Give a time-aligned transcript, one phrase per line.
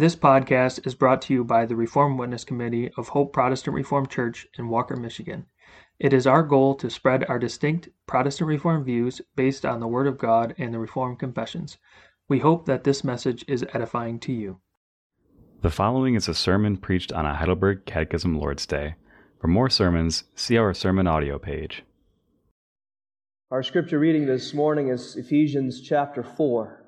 [0.00, 4.08] This podcast is brought to you by the Reformed Witness Committee of Hope Protestant Reformed
[4.08, 5.44] Church in Walker, Michigan.
[5.98, 10.06] It is our goal to spread our distinct Protestant Reformed views based on the Word
[10.06, 11.76] of God and the Reformed Confessions.
[12.30, 14.62] We hope that this message is edifying to you.
[15.60, 18.94] The following is a sermon preached on a Heidelberg Catechism Lord's Day.
[19.38, 21.82] For more sermons, see our sermon audio page.
[23.50, 26.86] Our scripture reading this morning is Ephesians chapter 4.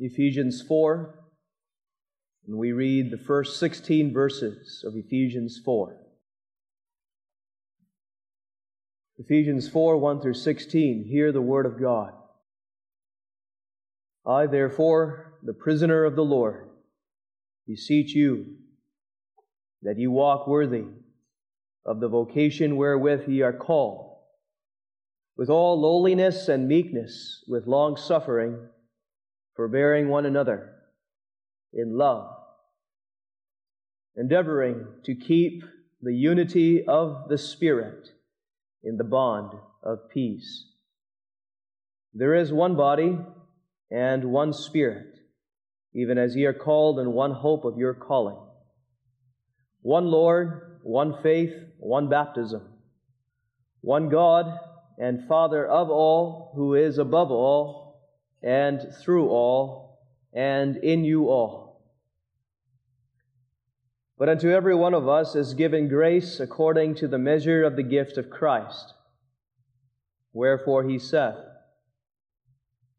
[0.00, 1.19] Ephesians 4,
[2.46, 5.96] and we read the first 16 verses of Ephesians 4.
[9.18, 11.04] Ephesians 4 1 through 16.
[11.04, 12.12] Hear the word of God.
[14.26, 16.68] I, therefore, the prisoner of the Lord,
[17.66, 18.56] beseech you
[19.82, 20.84] that ye walk worthy
[21.84, 24.16] of the vocation wherewith ye are called,
[25.36, 28.58] with all lowliness and meekness, with long suffering,
[29.54, 30.79] forbearing one another
[31.72, 32.34] in love,
[34.16, 35.62] endeavoring to keep
[36.02, 38.10] the unity of the Spirit
[38.82, 40.66] in the bond of peace.
[42.14, 43.18] There is one body
[43.90, 45.14] and one Spirit,
[45.94, 48.38] even as ye are called in one hope of your calling.
[49.82, 52.62] One Lord, one faith, one baptism,
[53.80, 54.46] one God
[54.98, 58.10] and Father of all, who is above all,
[58.42, 59.89] and through all,
[60.32, 61.70] and in you all.
[64.18, 67.82] But unto every one of us is given grace according to the measure of the
[67.82, 68.92] gift of Christ.
[70.32, 71.36] Wherefore he saith,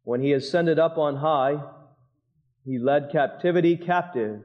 [0.03, 1.61] When he ascended up on high,
[2.65, 4.41] he led captivity captive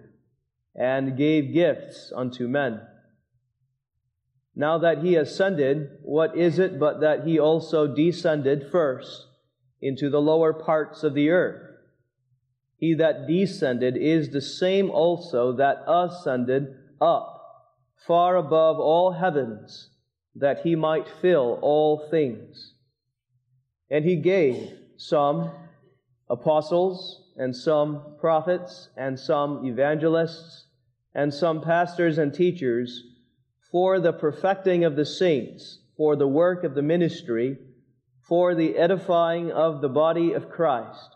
[0.74, 2.82] and gave gifts unto men.
[4.54, 9.26] Now that he ascended, what is it but that he also descended first
[9.80, 11.65] into the lower parts of the earth?
[12.78, 17.36] He that descended is the same also that ascended up
[18.06, 19.90] far above all heavens,
[20.34, 22.74] that he might fill all things.
[23.90, 25.50] And he gave some
[26.28, 30.66] apostles, and some prophets, and some evangelists,
[31.14, 33.02] and some pastors and teachers
[33.70, 37.58] for the perfecting of the saints, for the work of the ministry,
[38.20, 41.15] for the edifying of the body of Christ,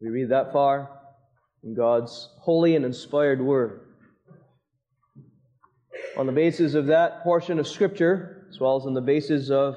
[0.00, 0.88] We read that far
[1.62, 3.82] in God's holy and inspired word.
[6.16, 9.76] On the basis of that portion of Scripture, as well as on the basis of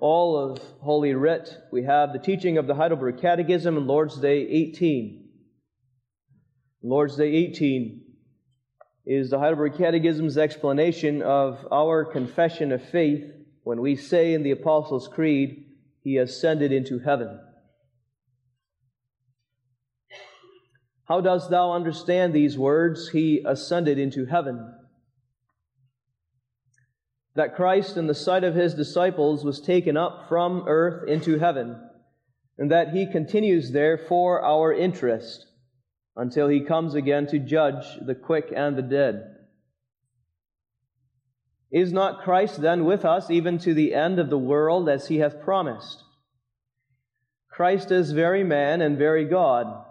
[0.00, 4.46] all of Holy Writ, we have the teaching of the Heidelberg Catechism and Lord's Day
[4.46, 5.28] 18.
[6.82, 8.02] Lord's Day 18
[9.06, 13.32] is the Heidelberg Catechism's explanation of our confession of faith
[13.62, 15.64] when we say in the Apostles' Creed,
[16.02, 17.40] He ascended into heaven.
[21.06, 24.74] How dost thou understand these words, He ascended into heaven?
[27.34, 31.76] that Christ, in the sight of his disciples, was taken up from earth into heaven,
[32.58, 35.46] and that he continues there for our interest
[36.16, 39.30] until he comes again to judge the quick and the dead.
[41.72, 45.16] Is not Christ then with us even to the end of the world as he
[45.18, 46.04] hath promised?
[47.50, 49.84] Christ is very man and very God.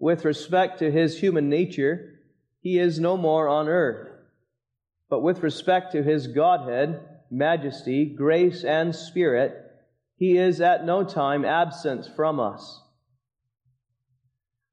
[0.00, 2.20] With respect to his human nature,
[2.60, 4.08] he is no more on earth.
[5.10, 7.00] But with respect to his Godhead,
[7.30, 9.54] majesty, grace, and spirit,
[10.16, 12.80] he is at no time absent from us.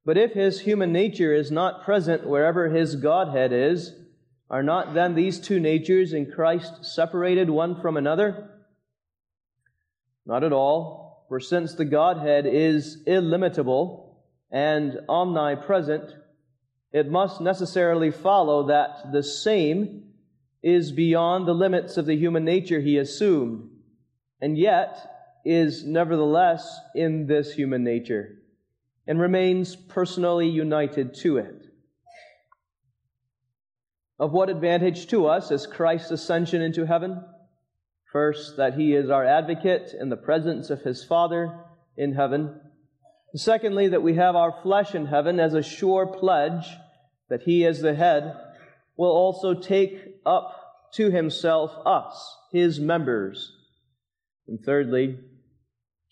[0.06, 3.94] But if his human nature is not present wherever his Godhead is,
[4.50, 8.50] are not then these two natures in Christ separated one from another?
[10.25, 14.06] Not at all, for since the Godhead is illimitable
[14.51, 16.11] and omnipresent,
[16.91, 20.03] it must necessarily follow that the same
[20.63, 23.69] is beyond the limits of the human nature he assumed,
[24.41, 24.97] and yet
[25.45, 28.38] is nevertheless in this human nature
[29.07, 31.63] and remains personally united to it.
[34.19, 37.23] Of what advantage to us is Christ's ascension into heaven?
[38.11, 41.59] First, that he is our advocate in the presence of his Father
[41.95, 42.59] in heaven.
[43.35, 46.65] Secondly, that we have our flesh in heaven as a sure pledge
[47.29, 48.35] that he, as the head,
[48.95, 53.53] will also take up to himself us, his members.
[54.47, 55.19] And thirdly,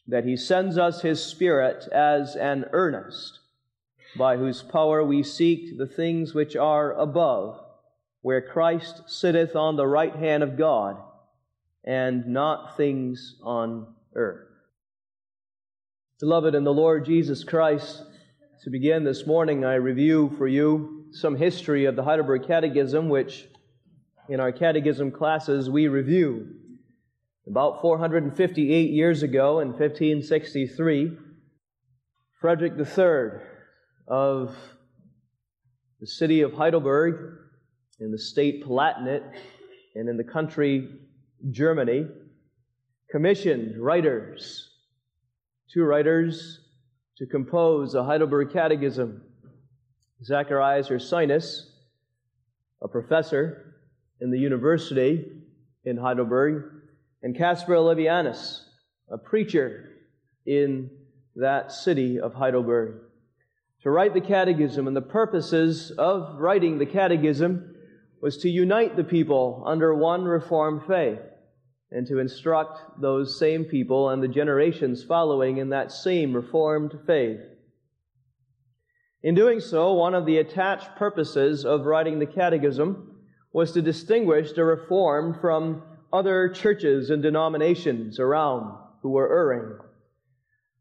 [0.08, 3.40] that he sends us his Spirit as an earnest,
[4.18, 7.60] by whose power we seek the things which are above,
[8.22, 10.98] where Christ sitteth on the right hand of God,
[11.84, 14.55] and not things on earth.
[16.22, 18.02] Beloved in the Lord Jesus Christ,
[18.64, 23.46] to begin this morning, I review for you some history of the Heidelberg Catechism, which
[24.30, 26.48] in our catechism classes we review.
[27.50, 31.18] About 458 years ago, in 1563,
[32.40, 33.42] Frederick III
[34.08, 34.56] of
[36.00, 37.40] the city of Heidelberg,
[38.00, 39.34] in the state Palatinate,
[39.96, 40.88] and in the country
[41.52, 42.08] Germany,
[43.12, 44.70] commissioned writers,
[45.72, 46.60] two writers,
[47.18, 49.22] to compose a Heidelberg Catechism.
[50.24, 51.68] Zacharias Ursinus,
[52.82, 53.76] a professor
[54.22, 55.26] in the university
[55.84, 56.72] in Heidelberg,
[57.22, 58.62] and Caspar Olevianus,
[59.10, 59.92] a preacher
[60.46, 60.90] in
[61.36, 63.02] that city of Heidelberg,
[63.84, 64.88] to write the catechism.
[64.88, 67.76] And the purposes of writing the catechism
[68.22, 71.20] was to unite the people under one Reformed faith
[71.92, 77.40] and to instruct those same people and the generations following in that same Reformed faith.
[79.24, 83.22] In doing so, one of the attached purposes of writing the catechism
[83.52, 89.78] was to distinguish the Reformed from other churches and denominations around who were erring.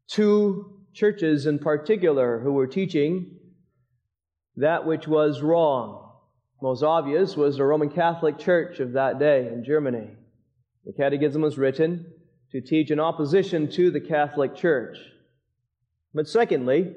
[0.07, 3.37] Two churches in particular who were teaching
[4.57, 6.11] that which was wrong.
[6.61, 10.09] Most obvious was the Roman Catholic Church of that day in Germany.
[10.85, 12.05] The Catechism was written
[12.51, 14.97] to teach in opposition to the Catholic Church.
[16.13, 16.93] But secondly,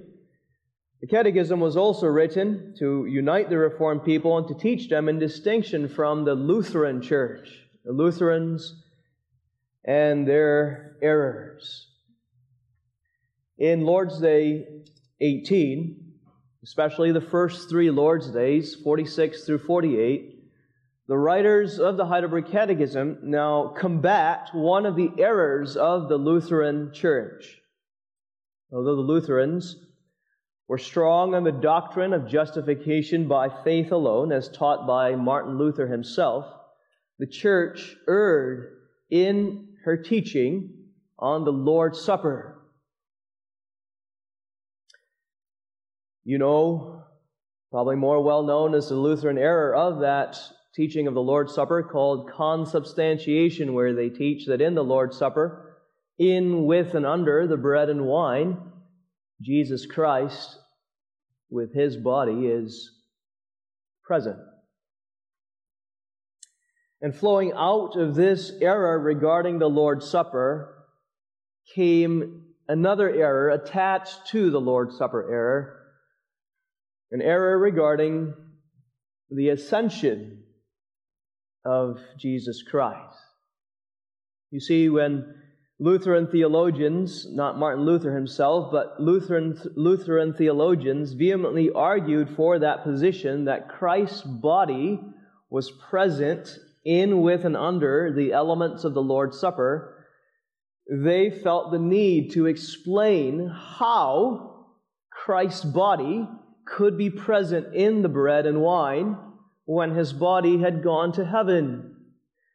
[1.01, 5.19] the Catechism was also written to unite the Reformed people and to teach them in
[5.19, 7.49] distinction from the Lutheran Church
[7.89, 8.83] the Lutherans,
[9.83, 11.89] and their errors.
[13.57, 14.67] In Lord's Day
[15.23, 16.13] 18,
[16.63, 20.38] especially the first three Lord's Days, 46 through 48,
[21.09, 26.93] the writers of the Heidelberg Catechism now combat one of the errors of the Lutheran
[26.93, 27.57] Church.
[28.71, 29.77] Although the Lutherans
[30.69, 35.87] were strong on the doctrine of justification by faith alone, as taught by Martin Luther
[35.87, 36.45] himself,
[37.19, 38.77] the church erred
[39.11, 40.75] in her teaching
[41.19, 42.61] on the Lord's Supper.
[46.23, 47.03] You know,
[47.71, 50.39] probably more well known as the Lutheran error of that
[50.79, 55.77] teaching of the Lord's Supper called consubstantiation, where they teach that in the Lord's Supper,
[56.19, 58.59] in, with, and under the bread and wine,
[59.43, 60.57] Jesus Christ
[61.51, 62.93] with his body is
[64.05, 64.37] present.
[67.03, 70.87] And flowing out of this error regarding the Lord's Supper
[71.75, 75.77] came another error attached to the Lord's Supper error,
[77.11, 78.33] an error regarding
[79.29, 80.45] the ascension
[81.65, 83.17] of Jesus Christ.
[84.51, 85.35] You see, when
[85.79, 93.45] Lutheran theologians, not Martin Luther himself, but Lutheran, Lutheran theologians vehemently argued for that position
[93.45, 95.01] that Christ's body
[95.51, 100.07] was present in, with, and under the elements of the Lord's Supper,
[100.91, 104.67] they felt the need to explain how
[105.13, 106.27] Christ's body
[106.65, 109.17] could be present in the bread and wine
[109.69, 111.95] when his body had gone to heaven,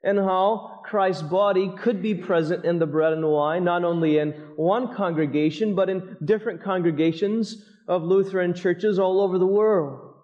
[0.04, 4.32] and how Christ's body could be present in the bread and wine, not only in
[4.56, 10.16] one congregation, but in different congregations of Lutheran churches all over the world.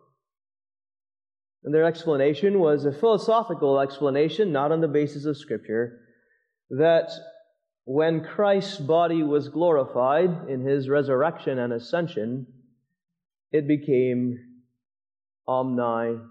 [1.64, 6.00] And their explanation was a philosophical explanation, not on the basis of Scripture,
[6.72, 7.12] that
[7.86, 12.48] when Christ's body was glorified in his resurrection and ascension,
[13.52, 14.40] it became
[15.48, 16.26] omnipresent,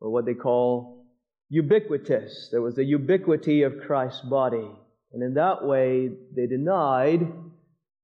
[0.00, 1.06] or what they call
[1.48, 2.48] ubiquitous.
[2.50, 4.70] There was a ubiquity of Christ's body.
[5.12, 7.26] And in that way, they denied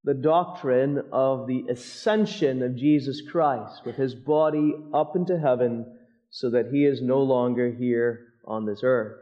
[0.05, 5.87] the doctrine of the ascension of Jesus Christ with his body up into heaven
[6.31, 9.17] so that he is no longer here on this earth.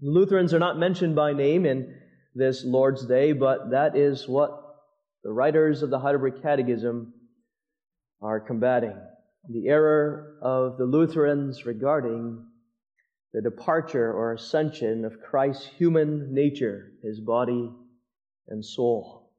[0.00, 1.94] Lutherans are not mentioned by name in
[2.34, 4.60] this Lord's Day, but that is what
[5.22, 7.13] the writers of the Heidelberg Catechism
[8.22, 8.96] are combating.
[9.50, 12.44] The error of the Lutherans regarding
[13.32, 17.70] the departure or ascension of Christ's human nature, his body
[18.48, 19.32] and soul.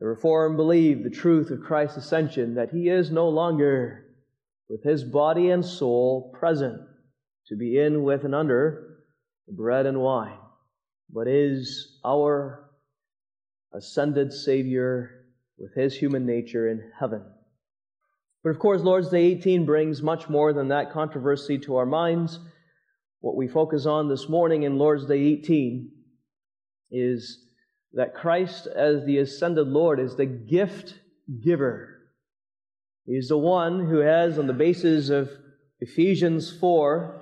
[0.00, 4.04] The Reformed believe the truth of Christ's ascension, that he is no longer
[4.68, 6.80] with his body and soul present
[7.48, 8.98] to be in with and under
[9.46, 10.38] the bread and wine,
[11.10, 12.70] but is our
[13.72, 15.26] ascended Savior
[15.58, 17.22] with his human nature in heaven.
[18.44, 22.38] But of course, Lord's Day 18 brings much more than that controversy to our minds.
[23.20, 25.90] What we focus on this morning in Lord's Day 18
[26.90, 27.42] is
[27.94, 30.94] that Christ, as the ascended Lord, is the gift
[31.42, 32.02] giver.
[33.06, 35.30] He's the one who has, on the basis of
[35.80, 37.20] Ephesians 4,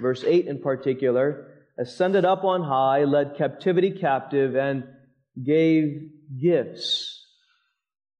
[0.00, 1.48] verse 8 in particular,
[1.80, 4.84] ascended up on high, led captivity captive, and
[5.44, 6.10] gave
[6.40, 7.26] gifts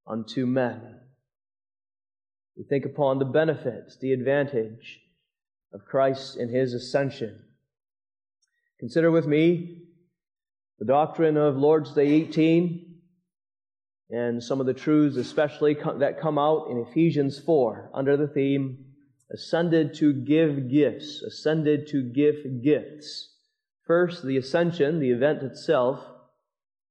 [0.04, 1.00] unto men.
[2.57, 5.00] We think upon the benefits, the advantage
[5.73, 7.42] of Christ in his ascension.
[8.78, 9.83] Consider with me
[10.78, 12.97] the doctrine of Lord's Day 18
[14.11, 18.87] and some of the truths, especially that come out in Ephesians 4 under the theme
[19.33, 21.23] Ascended to give gifts.
[21.23, 23.37] Ascended to give gifts.
[23.87, 26.04] First, the ascension, the event itself.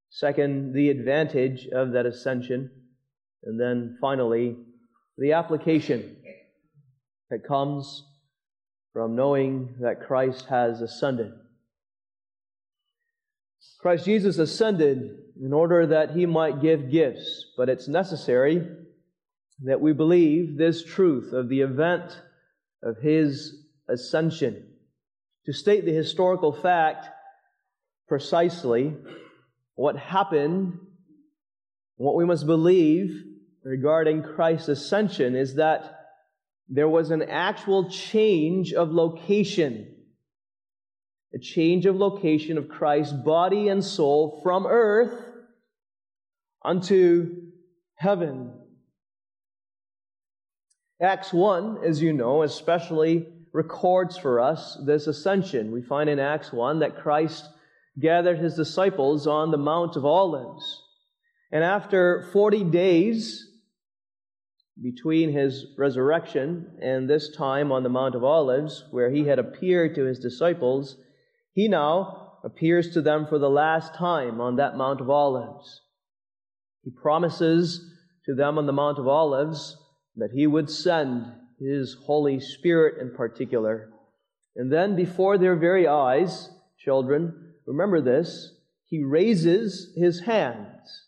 [0.09, 2.71] Second, the advantage of that ascension.
[3.43, 4.55] And then finally,
[5.19, 6.15] the application
[7.29, 8.05] that comes
[8.93, 11.33] from knowing that Christ has ascended.
[13.79, 18.65] Christ Jesus ascended in order that he might give gifts, but it's necessary
[19.63, 22.17] that we believe this truth of the event
[22.81, 23.55] of his
[23.89, 24.69] ascension.
[25.45, 27.07] To state the historical fact
[28.07, 28.95] precisely,
[29.75, 30.79] what happened,
[31.97, 33.25] what we must believe
[33.69, 35.95] regarding Christ's ascension is that
[36.67, 39.95] there was an actual change of location.
[41.35, 45.13] A change of location of Christ's body and soul from earth
[46.65, 47.35] unto
[47.93, 48.53] heaven.
[50.99, 55.71] Acts 1, as you know, especially records for us this ascension.
[55.71, 57.47] We find in Acts 1 that Christ
[57.99, 60.83] gathered his disciples on the Mount of Olives.
[61.51, 63.45] And after 40 days,
[64.81, 69.95] between his resurrection and this time on the Mount of Olives, where he had appeared
[69.95, 70.97] to his disciples,
[71.53, 75.81] he now appears to them for the last time on that Mount of Olives.
[76.83, 77.85] He promises
[78.25, 79.75] to them on the Mount of Olives
[80.15, 81.25] that he would send
[81.59, 83.89] his Holy Spirit in particular.
[84.55, 88.53] And then before their very eyes, children, remember this,
[88.85, 91.05] he raises his hands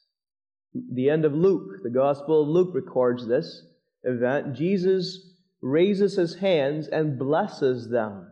[0.73, 3.63] the end of Luke, the Gospel of Luke records this
[4.03, 4.55] event.
[4.55, 8.27] Jesus raises his hands and blesses them.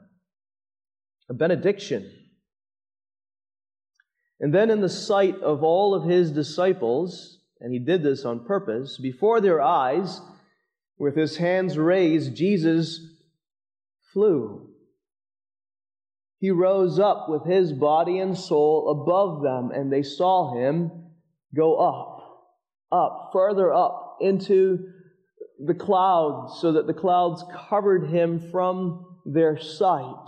[1.29, 2.11] A benediction.
[4.39, 8.45] And then, in the sight of all of his disciples, and he did this on
[8.45, 10.21] purpose, before their eyes,
[10.97, 13.01] with his hands raised, Jesus
[14.13, 14.69] flew.
[16.39, 20.89] He rose up with his body and soul above them, and they saw him
[21.53, 22.18] go up
[22.91, 24.91] up, further up into
[25.59, 30.27] the clouds, so that the clouds covered him from their sight.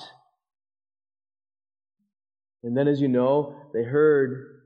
[2.63, 4.61] And then, as you know, they heard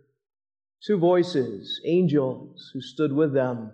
[0.86, 3.72] two voices, angels, who stood with them.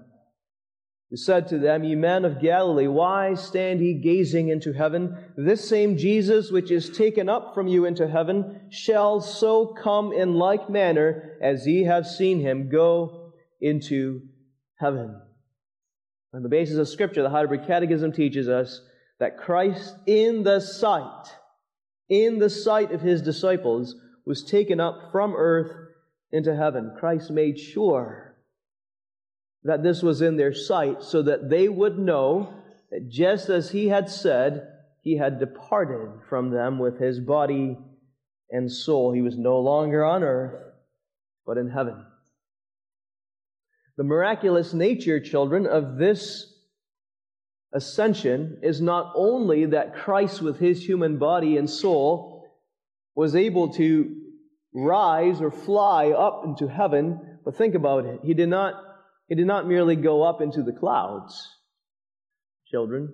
[1.10, 5.18] Who said to them, Ye men of Galilee, why stand ye gazing into heaven?
[5.36, 10.36] This same Jesus, which is taken up from you into heaven, shall so come in
[10.36, 13.21] like manner as ye have seen him go
[13.62, 14.22] into
[14.80, 15.22] heaven.
[16.34, 18.82] On the basis of Scripture, the Heidelberg Catechism teaches us
[19.20, 21.28] that Christ, in the sight,
[22.10, 25.72] in the sight of his disciples, was taken up from earth
[26.32, 26.96] into heaven.
[27.00, 28.36] Christ made sure
[29.64, 32.54] that this was in their sight so that they would know
[32.90, 34.68] that just as he had said,
[35.04, 37.78] he had departed from them with his body
[38.50, 39.12] and soul.
[39.12, 40.74] He was no longer on earth,
[41.46, 42.06] but in heaven.
[43.98, 46.52] The miraculous nature, children, of this
[47.74, 52.48] ascension is not only that Christ, with his human body and soul,
[53.16, 54.16] was able to
[54.74, 58.20] rise or fly up into heaven, But think about it.
[58.24, 58.76] He did not,
[59.28, 61.48] he did not merely go up into the clouds,
[62.68, 63.10] children.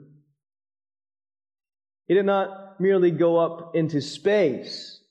[2.07, 5.01] He did not merely go up into space,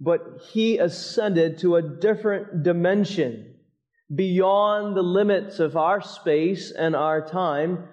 [0.00, 0.20] but
[0.50, 3.55] he ascended to a different dimension
[4.14, 7.88] beyond the limits of our space and our time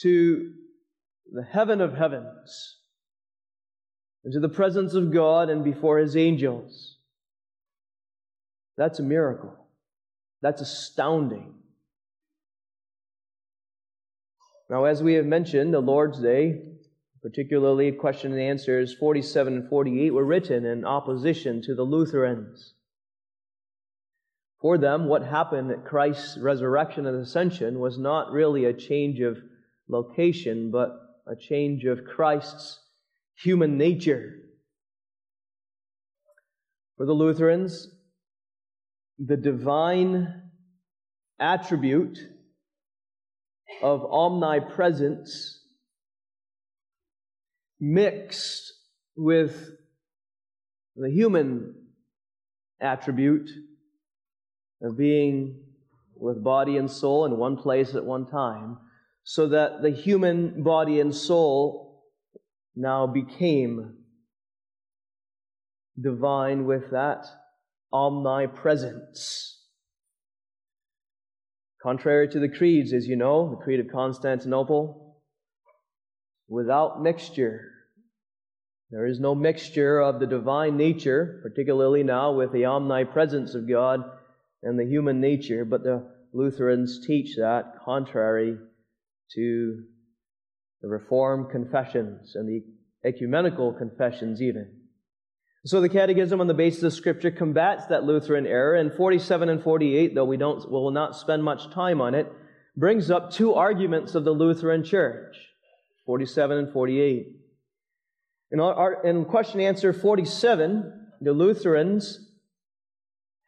[0.00, 0.52] to
[1.32, 2.78] the heaven of heavens,
[4.24, 6.96] into the presence of God and before his angels.
[8.76, 9.54] That's a miracle.
[10.40, 11.54] That's astounding.
[14.70, 16.62] Now, as we have mentioned, the Lord's Day,
[17.22, 22.74] particularly question and answers 47 and 48, were written in opposition to the Lutherans.
[24.60, 29.38] For them, what happened at Christ's resurrection and ascension was not really a change of
[29.88, 30.90] location, but
[31.26, 32.80] a change of Christ's
[33.36, 34.34] human nature.
[36.96, 37.88] For the Lutherans,
[39.18, 40.50] the divine
[41.38, 42.18] attribute
[43.80, 45.62] of omnipresence
[47.78, 48.72] mixed
[49.16, 49.70] with
[50.96, 51.74] the human
[52.80, 53.48] attribute
[54.82, 55.60] of being
[56.16, 58.78] with body and soul in one place at one time,
[59.24, 62.04] so that the human body and soul
[62.74, 63.98] now became
[66.00, 67.26] divine with that
[67.92, 69.54] omnipresence.
[71.82, 75.20] Contrary to the creeds, as you know, the Creed of Constantinople,
[76.48, 77.72] without mixture.
[78.90, 84.02] There is no mixture of the divine nature, particularly now with the omnipresence of God
[84.62, 88.56] and the human nature, but the Lutherans teach that contrary
[89.34, 89.82] to
[90.82, 92.64] the Reformed confessions and the
[93.08, 94.78] ecumenical confessions, even.
[95.64, 98.76] So the Catechism, on the basis of Scripture, combats that Lutheran error.
[98.76, 102.30] And 47 and 48, though we don't, will not spend much time on it,
[102.76, 105.36] brings up two arguments of the Lutheran Church.
[106.06, 107.26] 47 and 48.
[108.50, 112.27] In, our, in question answer 47, the Lutherans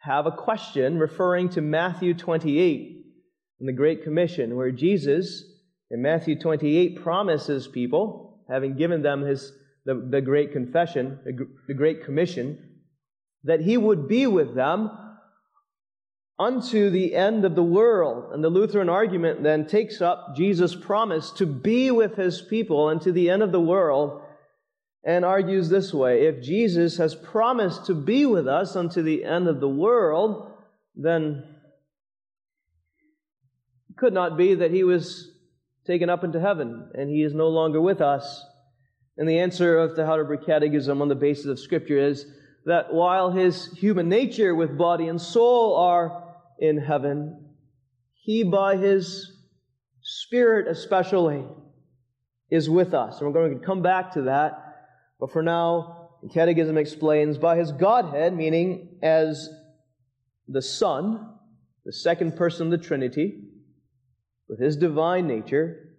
[0.01, 3.05] have a question referring to Matthew 28
[3.61, 5.45] and the Great Commission, where Jesus,
[5.91, 9.53] in Matthew 28, promises people, having given them his,
[9.85, 12.59] the, the Great Confession, the, the Great Commission,
[13.45, 14.91] that he would be with them
[16.39, 18.33] unto the end of the world.
[18.33, 23.13] And the Lutheran argument then takes up Jesus' promise to be with his people unto
[23.13, 24.23] the end of the world
[25.03, 29.49] and argues this way if Jesus has promised to be with us unto the end
[29.49, 30.53] of the world,
[30.95, 31.45] then
[33.89, 35.31] it could not be that he was
[35.87, 38.45] taken up into heaven and he is no longer with us.
[39.17, 42.27] And the answer of the Heidelberg Catechism on the basis of Scripture is
[42.67, 46.25] that while his human nature with body and soul are
[46.59, 47.49] in heaven,
[48.15, 49.37] he by his
[50.03, 51.45] Spirit especially
[52.51, 53.19] is with us.
[53.19, 54.70] And we're going to come back to that
[55.21, 59.49] but for now, the Catechism explains by his Godhead, meaning as
[60.49, 61.35] the Son,
[61.85, 63.43] the second person of the Trinity,
[64.49, 65.91] with his divine nature,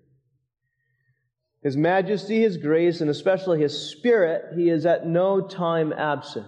[1.64, 6.48] his majesty, his grace, and especially his spirit, he is at no time absent.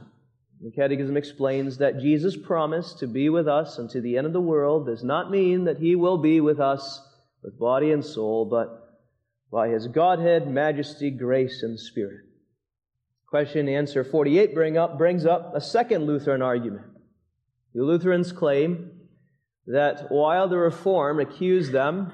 [0.62, 4.42] The Catechism explains that Jesus' promise to be with us unto the end of the
[4.42, 7.02] world does not mean that he will be with us
[7.44, 8.98] with body and soul, but
[9.52, 12.26] by his Godhead, majesty, grace, and spirit.
[13.34, 16.86] Question answer 48 bring up, brings up a second Lutheran argument.
[17.74, 18.91] The Lutherans claim
[19.65, 22.13] that while the Reform accused them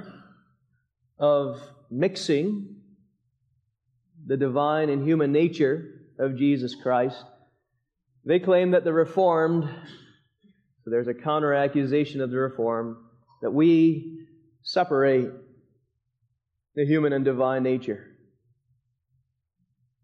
[1.20, 2.78] of mixing
[4.26, 7.22] the divine and human nature of Jesus Christ,
[8.24, 12.96] they claim that the Reformed, so there's a counter accusation of the Reformed,
[13.42, 14.26] that we
[14.64, 15.32] separate
[16.76, 18.09] the human and divine nature.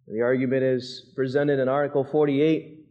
[0.07, 2.85] The argument is presented in Article 48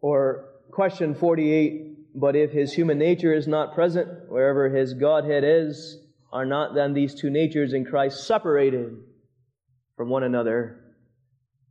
[0.00, 2.14] or question 48.
[2.18, 5.98] But if his human nature is not present, wherever his Godhead is,
[6.32, 8.96] are not then these two natures in Christ separated
[9.96, 10.80] from one another?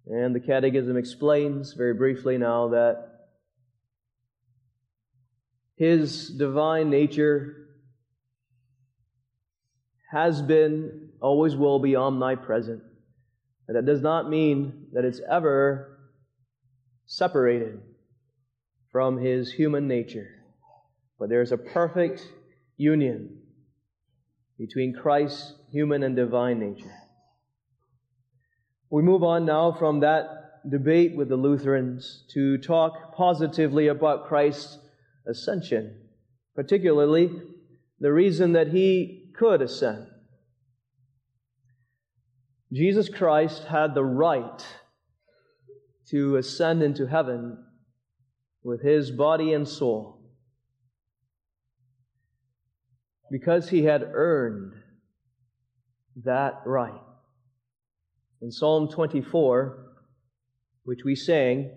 [0.08, 3.10] And the Catechism explains very briefly now that
[5.76, 7.68] his divine nature
[10.12, 12.82] has been, always will be omnipresent.
[13.68, 15.98] And that does not mean that it's ever
[17.06, 17.82] separated
[18.92, 20.30] from his human nature.
[21.20, 22.28] But there's a perfect
[22.78, 23.38] union
[24.58, 26.94] between Christ's human and divine nature.
[28.90, 34.78] We move on now from that debate with the Lutherans to talk positively about Christ's
[35.28, 35.96] ascension,
[36.56, 37.32] particularly
[38.00, 40.08] the reason that he could ascend.
[42.74, 44.66] Jesus Christ had the right
[46.10, 47.64] to ascend into heaven
[48.64, 50.20] with his body and soul
[53.32, 54.74] because he had earned
[56.24, 57.02] that right.
[58.42, 59.78] In Psalm 24,
[60.84, 61.72] which we sang,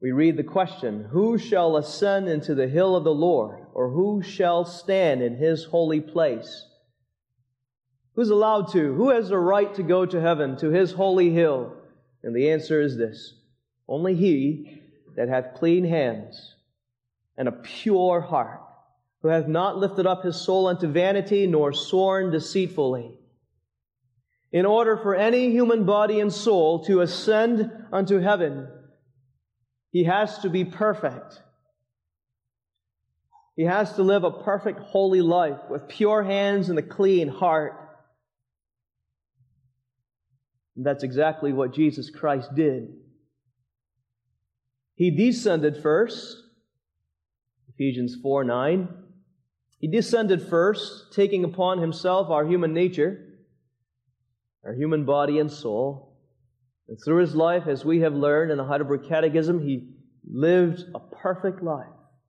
[0.00, 4.22] we read the question Who shall ascend into the hill of the Lord, or who
[4.22, 6.67] shall stand in his holy place?
[8.18, 8.94] Who's allowed to?
[8.94, 11.72] Who has the right to go to heaven, to his holy hill?
[12.24, 13.32] And the answer is this
[13.86, 14.82] only he
[15.14, 16.56] that hath clean hands
[17.36, 18.60] and a pure heart,
[19.22, 23.12] who hath not lifted up his soul unto vanity, nor sworn deceitfully.
[24.50, 28.66] In order for any human body and soul to ascend unto heaven,
[29.92, 31.40] he has to be perfect.
[33.54, 37.84] He has to live a perfect, holy life with pure hands and a clean heart.
[40.78, 42.94] And that's exactly what Jesus Christ did.
[44.94, 46.36] He descended first,
[47.74, 48.88] Ephesians 4 9.
[49.80, 53.18] He descended first, taking upon himself our human nature,
[54.64, 56.16] our human body and soul.
[56.88, 59.96] And through his life, as we have learned in the Heidelberg Catechism, he
[60.30, 61.86] lived a perfect life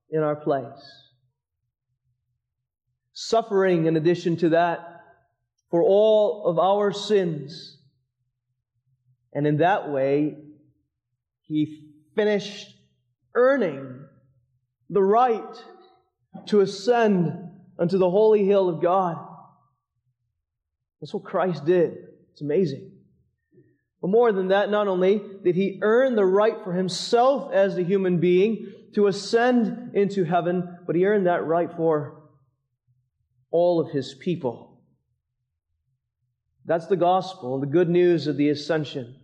[0.10, 1.04] in our place.
[3.14, 5.04] Suffering, in addition to that,
[5.70, 7.76] for all of our sins.
[9.34, 10.38] And in that way,
[11.42, 12.68] he finished
[13.36, 14.06] earning
[14.90, 15.64] the right
[16.48, 19.18] to ascend unto the holy hill of God.
[21.00, 21.98] That's what Christ did.
[22.32, 22.92] It's amazing.
[24.02, 27.84] But more than that, not only did he earn the right for himself as a
[27.84, 32.24] human being to ascend into heaven, but he earned that right for
[33.52, 34.69] all of his people.
[36.70, 39.16] That's the gospel, the good news of the ascension.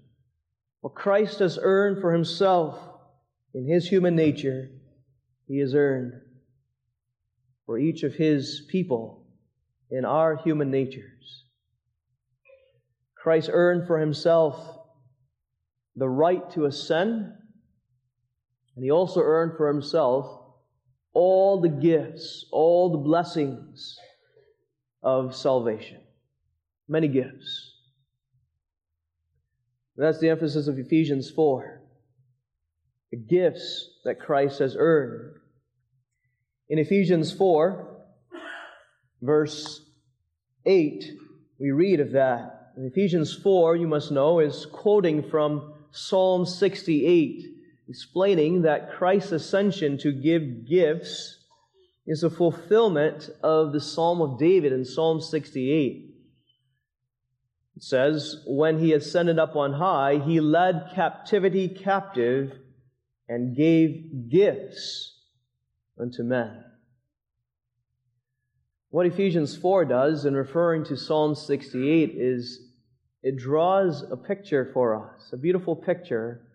[0.81, 2.75] What Christ has earned for himself
[3.53, 4.71] in his human nature,
[5.47, 6.13] he has earned
[7.67, 9.27] for each of his people
[9.91, 11.45] in our human natures.
[13.15, 14.79] Christ earned for himself
[15.95, 17.31] the right to ascend,
[18.75, 20.25] and he also earned for himself
[21.13, 23.99] all the gifts, all the blessings
[25.03, 26.01] of salvation.
[26.87, 27.73] Many gifts.
[29.97, 31.81] That's the emphasis of Ephesians 4.
[33.11, 35.35] The gifts that Christ has earned.
[36.69, 37.97] In Ephesians 4,
[39.21, 39.81] verse
[40.65, 41.03] 8,
[41.59, 42.71] we read of that.
[42.77, 47.45] In Ephesians 4, you must know, is quoting from Psalm 68,
[47.87, 51.39] explaining that Christ's ascension to give gifts
[52.05, 56.14] is a fulfillment of the Psalm of David in Psalm 68.
[57.75, 62.53] It says, When he ascended up on high, he led captivity captive
[63.27, 65.19] and gave gifts
[65.99, 66.63] unto men.
[68.89, 72.61] What Ephesians 4 does in referring to Psalm 68 is
[73.21, 76.47] it draws a picture for us, a beautiful picture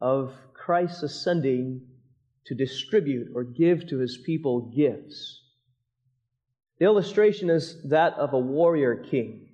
[0.00, 1.80] of Christ ascending
[2.44, 5.40] to distribute or give to his people gifts.
[6.78, 9.51] The illustration is that of a warrior king.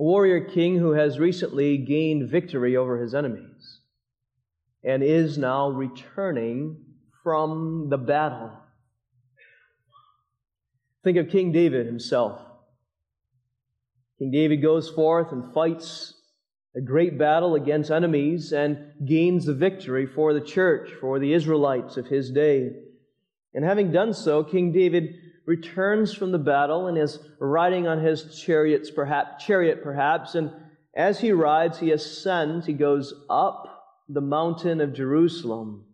[0.00, 3.80] A warrior king who has recently gained victory over his enemies
[4.82, 6.78] and is now returning
[7.22, 8.50] from the battle.
[11.04, 12.40] Think of King David himself.
[14.18, 16.14] King David goes forth and fights
[16.74, 21.98] a great battle against enemies and gains the victory for the church, for the Israelites
[21.98, 22.72] of his day.
[23.52, 25.14] And having done so, King David
[25.50, 30.52] returns from the battle and is riding on his chariots, perhaps, chariot perhaps, and
[30.94, 33.66] as he rides, he ascends, he goes up
[34.08, 35.86] the mountain of Jerusalem.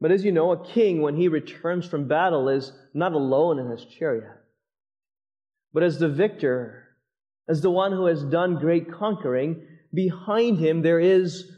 [0.00, 3.70] But as you know, a king, when he returns from battle, is not alone in
[3.70, 4.38] his chariot
[5.72, 6.88] but as the victor,
[7.48, 11.50] as the one who has done great conquering, behind him there is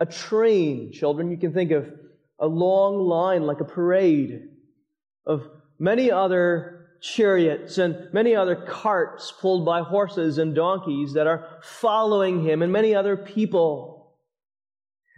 [0.00, 0.92] a train.
[0.92, 1.92] Children, you can think of
[2.38, 4.48] a long line like a parade
[5.26, 11.46] of many other chariots and many other carts pulled by horses and donkeys that are
[11.62, 14.14] following him and many other people.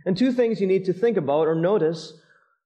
[0.04, 2.14] And two things you need to think about or notice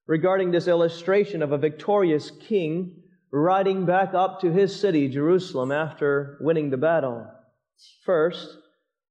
[0.07, 2.95] regarding this illustration of a victorious king
[3.31, 7.27] riding back up to his city, Jerusalem, after winning the battle.
[8.05, 8.57] First,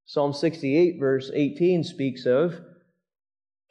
[0.04, 2.60] Psalm 68, verse 18, speaks of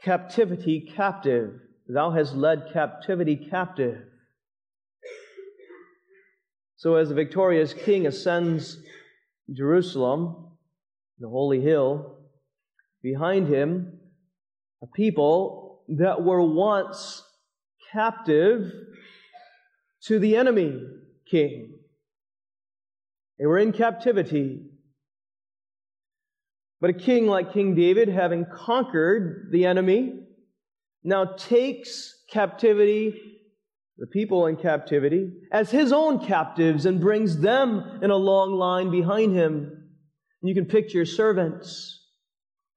[0.03, 1.53] captivity captive.
[1.87, 4.01] Thou hast led captivity captive.
[6.81, 8.79] So, as the victorious king ascends
[9.53, 10.47] Jerusalem,
[11.19, 12.17] the holy hill,
[13.03, 13.99] behind him,
[14.81, 17.21] a people that were once
[17.91, 18.73] captive
[20.05, 20.81] to the enemy
[21.29, 21.75] king.
[23.37, 24.65] They were in captivity.
[26.79, 30.13] But a king like King David, having conquered the enemy,
[31.03, 33.40] now takes captivity,
[34.01, 38.89] the people in captivity, as his own captives and brings them in a long line
[38.89, 39.53] behind him.
[40.41, 42.03] And you can picture servants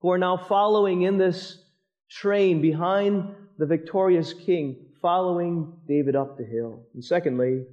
[0.02, 1.64] who are now following in this
[2.10, 6.88] train behind the victorious king, following David up the hill.
[6.92, 7.64] And secondly,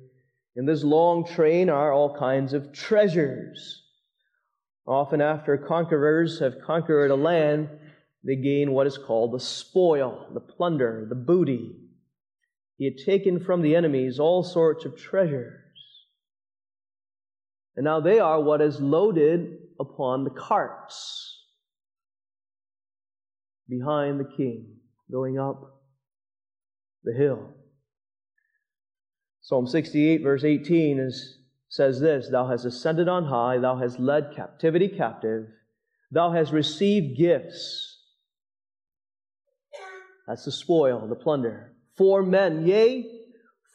[0.55, 3.83] in this long train are all kinds of treasures.
[4.87, 7.67] Often, after conquerors have conquered a land,
[8.23, 11.75] they gain what is called the spoil, the plunder, the booty.
[12.81, 15.61] He had taken from the enemies all sorts of treasures.
[17.75, 21.45] And now they are what is loaded upon the carts
[23.69, 24.77] behind the king
[25.11, 25.79] going up
[27.03, 27.53] the hill.
[29.41, 31.37] Psalm 68, verse 18, is,
[31.69, 35.45] says this Thou hast ascended on high, thou hast led captivity captive,
[36.09, 37.99] thou hast received gifts.
[40.27, 41.75] That's the spoil, the plunder.
[41.97, 43.09] For men, yea,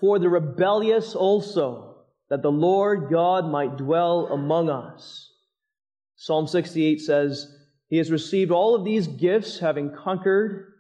[0.01, 5.33] for the rebellious also, that the Lord God might dwell among us.
[6.17, 7.47] Psalm 68 says,
[7.89, 10.73] He has received all of these gifts, having conquered,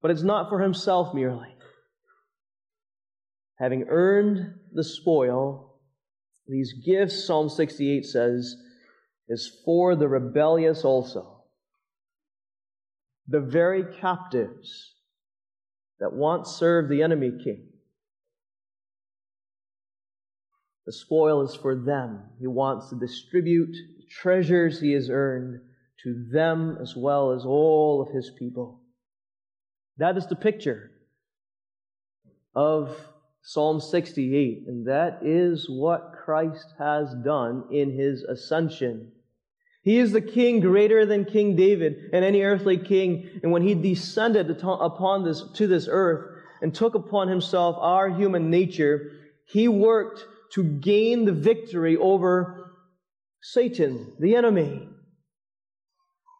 [0.00, 1.52] but it's not for himself merely
[3.62, 5.78] having earned the spoil,
[6.48, 8.56] these gifts, Psalm 68 says,
[9.28, 11.44] is for the rebellious also.
[13.28, 14.94] The very captives
[16.02, 17.62] that once served the enemy king.
[20.84, 22.24] The spoil is for them.
[22.40, 25.60] He wants to distribute the treasures he has earned
[26.02, 28.80] to them as well as all of his people.
[29.98, 30.90] That is the picture
[32.56, 32.98] of
[33.42, 39.12] Psalm 68, and that is what Christ has done in his ascension.
[39.82, 43.40] He is the king greater than King David and any earthly king.
[43.42, 48.48] And when he descended upon this, to this earth and took upon himself our human
[48.48, 49.10] nature,
[49.44, 52.70] he worked to gain the victory over
[53.42, 54.88] Satan, the enemy,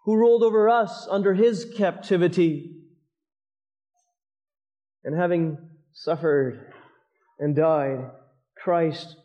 [0.05, 2.76] who ruled over us under his captivity.
[5.02, 5.59] And having
[5.92, 6.72] suffered
[7.40, 8.09] and died,
[8.57, 9.16] Christ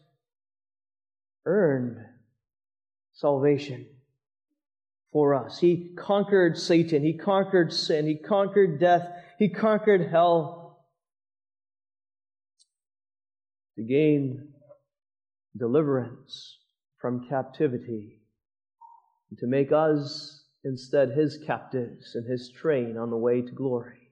[1.46, 1.98] earned
[3.14, 3.86] salvation
[5.12, 5.60] for us.
[5.60, 9.08] He conquered Satan, He conquered sin, He conquered death,
[9.40, 10.86] He conquered hell
[13.76, 14.50] to gain
[15.58, 16.58] deliverance
[17.00, 18.22] from captivity
[19.30, 24.10] and to make us instead His captives and His train on the way to glory.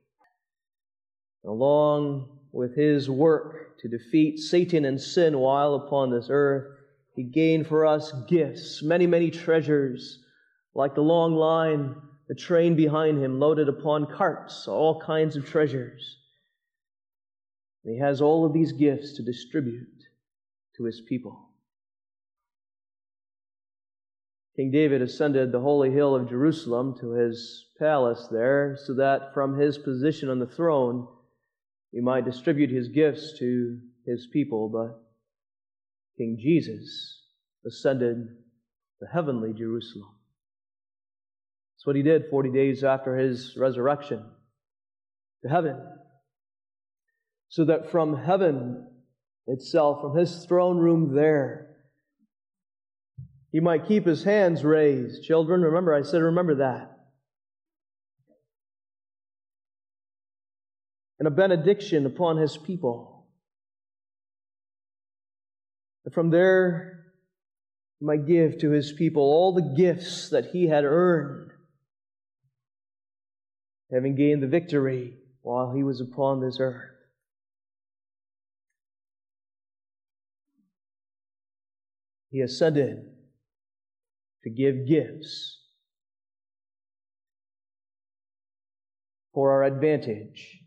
[1.45, 6.79] Along with his work to defeat Satan and sin while upon this earth.
[7.13, 10.23] He gained for us gifts, many, many treasures,
[10.75, 11.95] like the long line,
[12.27, 16.17] the train behind him loaded upon carts, all kinds of treasures.
[17.83, 19.87] And he has all of these gifts to distribute
[20.77, 21.49] to his people.
[24.55, 29.57] King David ascended the holy hill of Jerusalem to his palace there so that from
[29.57, 31.07] his position on the throne,
[31.91, 35.01] he might distribute his gifts to his people, but
[36.17, 37.23] King Jesus
[37.65, 38.29] ascended
[38.99, 40.14] the heavenly Jerusalem.
[41.85, 44.25] That's what he did 40 days after his resurrection
[45.43, 45.77] to heaven.
[47.49, 48.87] So that from heaven
[49.45, 51.67] itself, from his throne room there,
[53.51, 55.21] he might keep his hands raised.
[55.23, 56.95] Children, remember, I said, remember that.
[61.19, 63.25] and a benediction upon his people.
[66.03, 67.05] And from there,
[67.99, 71.51] he might give to his people all the gifts that he had earned,
[73.91, 76.91] having gained the victory while he was upon this earth.
[82.31, 82.97] He ascended
[84.43, 85.61] to give gifts
[89.33, 90.65] for our advantage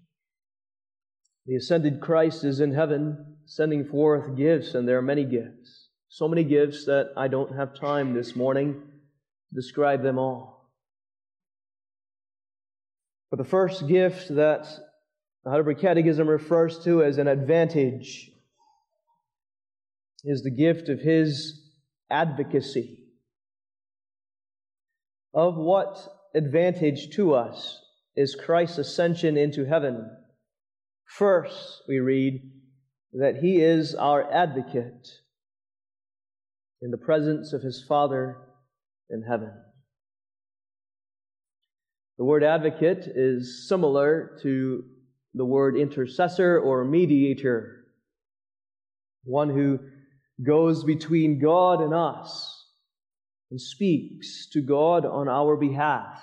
[1.48, 5.88] the ascended Christ is in heaven, sending forth gifts, and there are many gifts.
[6.10, 10.57] So many gifts that I don't have time this morning to describe them all.
[13.30, 14.66] But the first gift that
[15.44, 18.30] the Heidelberg Catechism refers to as an advantage
[20.24, 21.60] is the gift of his
[22.10, 23.04] advocacy.
[25.34, 25.96] Of what
[26.34, 27.80] advantage to us
[28.16, 30.10] is Christ's ascension into heaven?
[31.04, 32.40] First, we read
[33.12, 35.08] that he is our advocate
[36.80, 38.36] in the presence of his Father
[39.08, 39.52] in heaven.
[42.18, 44.84] The word advocate is similar to
[45.34, 47.84] the word intercessor or mediator,
[49.22, 49.78] one who
[50.44, 52.66] goes between God and us
[53.50, 56.20] and speaks to God on our behalf.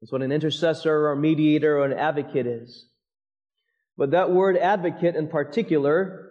[0.00, 2.86] That's what an intercessor or mediator or an advocate is.
[3.96, 6.30] But that word advocate in particular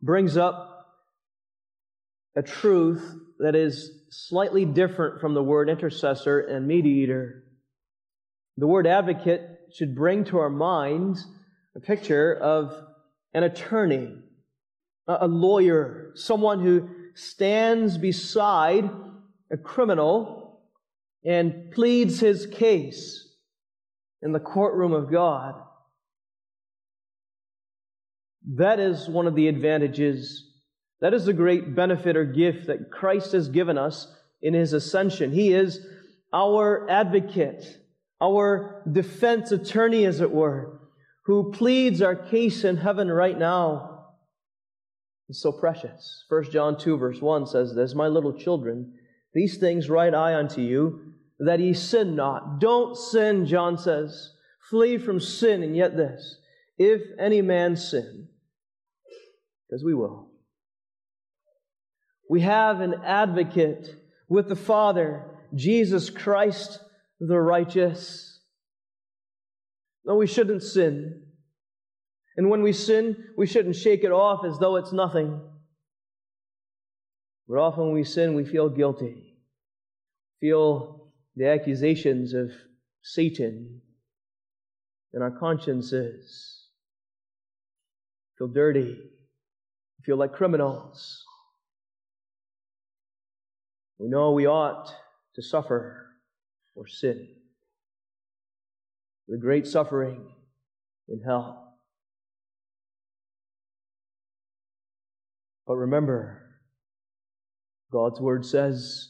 [0.00, 0.86] brings up
[2.36, 7.42] a truth that is slightly different from the word intercessor and mediator.
[8.56, 9.40] The word advocate
[9.72, 11.26] should bring to our minds
[11.74, 12.74] a picture of
[13.32, 14.14] an attorney,
[15.08, 18.90] a lawyer, someone who stands beside
[19.50, 20.60] a criminal
[21.24, 23.28] and pleads his case
[24.20, 25.54] in the courtroom of God.
[28.56, 30.50] That is one of the advantages.
[31.00, 34.12] That is the great benefit or gift that Christ has given us
[34.42, 35.32] in his ascension.
[35.32, 35.86] He is
[36.32, 37.78] our advocate
[38.22, 40.80] our defense attorney, as it were,
[41.24, 44.06] who pleads our case in heaven right now.
[45.28, 46.24] is so precious.
[46.28, 48.94] 1 John 2, verse 1 says this My little children,
[49.34, 51.00] these things write I unto you,
[51.40, 52.60] that ye sin not.
[52.60, 54.32] Don't sin, John says.
[54.70, 56.38] Flee from sin, and yet this
[56.78, 58.28] if any man sin,
[59.68, 60.30] because we will.
[62.30, 63.94] We have an advocate
[64.28, 66.80] with the Father, Jesus Christ
[67.28, 68.40] the righteous.
[70.04, 71.22] No, we shouldn't sin.
[72.36, 75.40] And when we sin, we shouldn't shake it off as though it's nothing.
[77.48, 79.36] But often when we sin, we feel guilty,
[80.40, 82.50] feel the accusations of
[83.02, 83.80] Satan
[85.12, 86.66] in our consciences,
[88.38, 88.96] feel dirty,
[90.04, 91.24] feel like criminals.
[93.98, 94.92] We know we ought
[95.34, 96.11] to suffer
[96.74, 97.28] or sin.
[99.28, 100.26] The great suffering
[101.08, 101.78] in hell.
[105.66, 106.42] But remember,
[107.92, 109.08] God's word says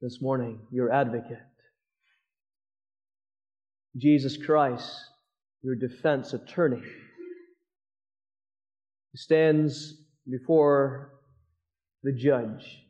[0.00, 1.38] this morning, your advocate,
[3.96, 4.92] Jesus Christ,
[5.62, 6.82] your defense attorney,
[9.14, 9.94] stands
[10.30, 11.12] before
[12.02, 12.84] the judge,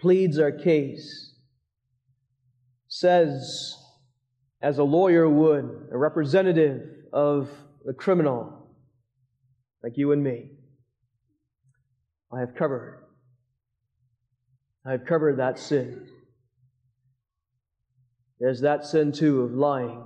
[0.00, 1.33] pleads our case,
[2.96, 3.76] says,
[4.62, 6.80] as a lawyer would, a representative
[7.12, 7.50] of
[7.84, 8.68] the criminal,
[9.82, 10.52] like you and me,
[12.32, 13.00] I have covered.
[14.86, 16.06] I have covered that sin.
[18.38, 20.04] There's that sin too of lying,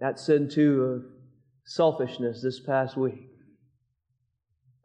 [0.00, 1.02] that sin too of
[1.66, 3.28] selfishness this past week,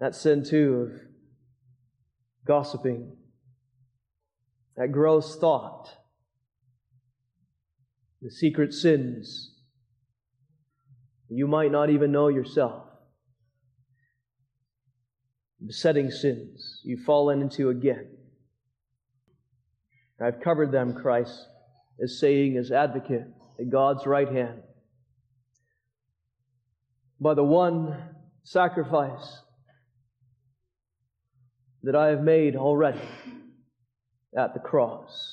[0.02, 1.02] that sin too of
[2.46, 3.16] gossiping,
[4.76, 6.03] that gross thought
[8.24, 9.52] the secret sins
[11.30, 12.84] you might not even know yourself,
[15.66, 18.08] besetting sins you've fallen into again.
[20.22, 21.48] I've covered them, Christ
[22.00, 23.26] is saying as advocate
[23.60, 24.62] at God's right hand.
[27.20, 27.98] By the one
[28.44, 29.40] sacrifice
[31.82, 33.02] that I have made already
[34.38, 35.33] at the cross.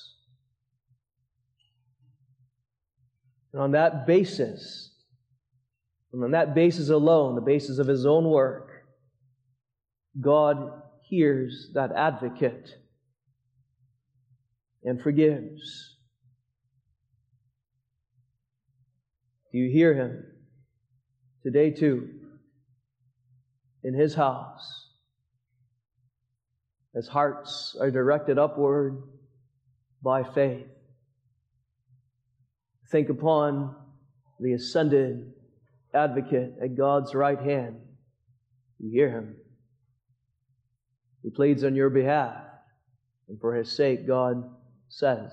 [3.53, 4.93] And on that basis,
[6.13, 8.71] and on that basis alone, the basis of his own work,
[10.21, 12.71] God hears that advocate
[14.85, 15.97] and forgives.
[19.53, 20.25] Do you hear him
[21.43, 22.09] today, too,
[23.83, 24.89] in his house?
[26.95, 29.03] As hearts are directed upward
[30.03, 30.67] by faith
[32.91, 33.75] think upon
[34.41, 35.33] the ascended
[35.95, 37.77] advocate at God's right hand.
[38.79, 39.37] You hear him.
[41.23, 42.37] He pleads on your behalf.
[43.29, 44.43] And for his sake, God
[44.89, 45.31] says,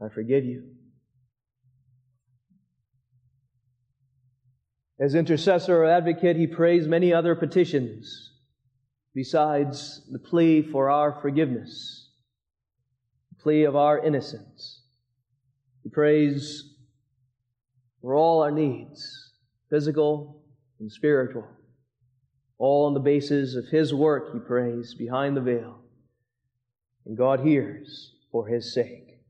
[0.00, 0.64] I forgive you.
[5.00, 8.32] As intercessor or advocate, he prays many other petitions
[9.14, 12.10] besides the plea for our forgiveness,
[13.30, 14.75] the plea of our innocence
[15.86, 16.64] He prays
[18.02, 19.30] for all our needs,
[19.70, 20.42] physical
[20.80, 21.46] and spiritual.
[22.58, 25.78] All on the basis of His work, he prays, behind the veil.
[27.04, 29.20] And God hears for His sake.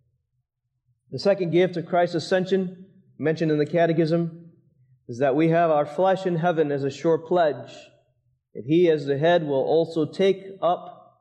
[1.10, 2.86] The second gift of Christ's ascension,
[3.18, 4.52] mentioned in the Catechism,
[5.08, 7.74] is that we have our flesh in heaven as a sure pledge
[8.54, 11.18] that He, as the head, will also take up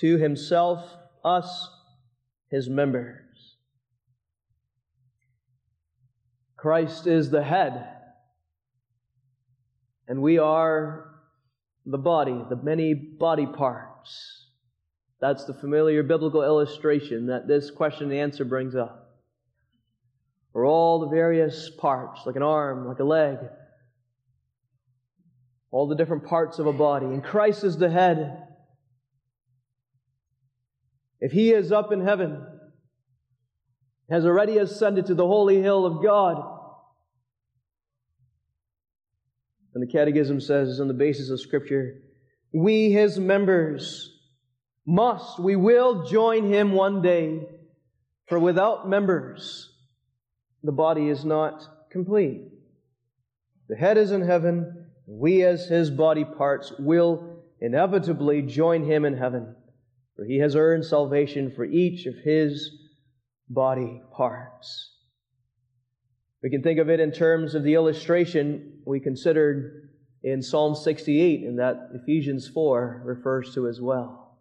[0.00, 0.94] to Himself
[1.24, 1.70] us,
[2.50, 3.31] His members.
[6.62, 7.88] Christ is the head,
[10.06, 11.10] and we are
[11.84, 14.46] the body, the many body parts.
[15.20, 19.10] That's the familiar biblical illustration that this question and answer brings up.
[20.52, 23.38] For all the various parts, like an arm, like a leg,
[25.72, 27.06] all the different parts of a body.
[27.06, 28.40] And Christ is the head.
[31.18, 32.46] If He is up in heaven,
[34.08, 36.51] has already ascended to the holy hill of God,
[39.74, 42.02] And the Catechism says, on the basis of Scripture,
[42.52, 44.12] we, his members,
[44.86, 47.46] must, we will join him one day,
[48.26, 49.70] for without members,
[50.62, 52.48] the body is not complete.
[53.68, 59.16] The head is in heaven, we as his body parts will inevitably join him in
[59.16, 59.54] heaven,
[60.16, 62.70] for he has earned salvation for each of his
[63.48, 64.91] body parts.
[66.42, 69.90] We can think of it in terms of the illustration we considered
[70.24, 74.40] in Psalm 68 and that Ephesians 4 refers to as well.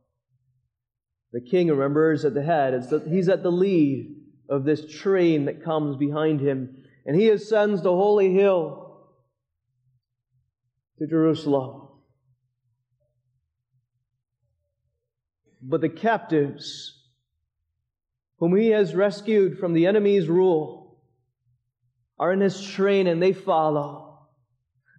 [1.31, 2.89] The king, remember, is at the head.
[2.89, 4.15] The, he's at the lead
[4.49, 6.83] of this train that comes behind him.
[7.05, 9.09] And he ascends the holy hill
[10.99, 11.87] to Jerusalem.
[15.61, 16.99] But the captives,
[18.39, 20.80] whom he has rescued from the enemy's rule,
[22.21, 24.19] are in his train and they follow.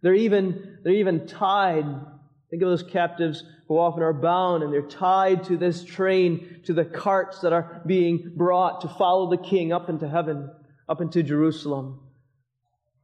[0.03, 1.85] They're even, they're even tied.
[2.51, 6.75] Think of those captives who often are bound and they're tied to this train, to
[6.75, 10.51] the carts that are being brought to follow the king up into heaven,
[10.89, 12.01] up into Jerusalem.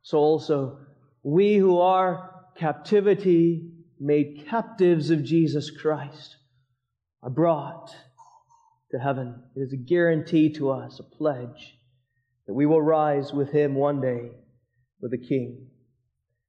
[0.03, 0.81] So also,
[1.23, 6.37] we who are captivity made captives of Jesus Christ
[7.23, 7.95] are brought
[8.91, 9.45] to heaven.
[9.55, 11.78] It is a guarantee to us, a pledge
[12.49, 14.31] that we will rise with him one day
[15.03, 15.67] with the King.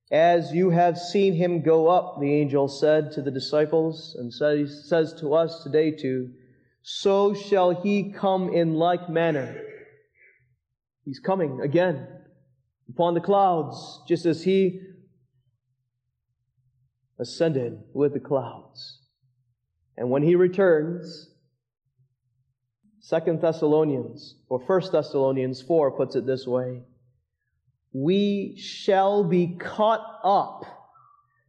[0.10, 4.86] As you have seen him go up, the angel said to the disciples, and says,
[4.88, 6.32] says to us today too,
[6.82, 9.62] so shall he come in like manner.
[11.04, 12.08] He's coming again
[12.90, 14.80] upon the clouds, just as he
[17.20, 19.02] ascended with the clouds.
[19.98, 21.29] And when he returns,
[23.02, 26.84] Second Thessalonians, or First Thessalonians 4 puts it this way
[27.94, 30.66] We shall be caught up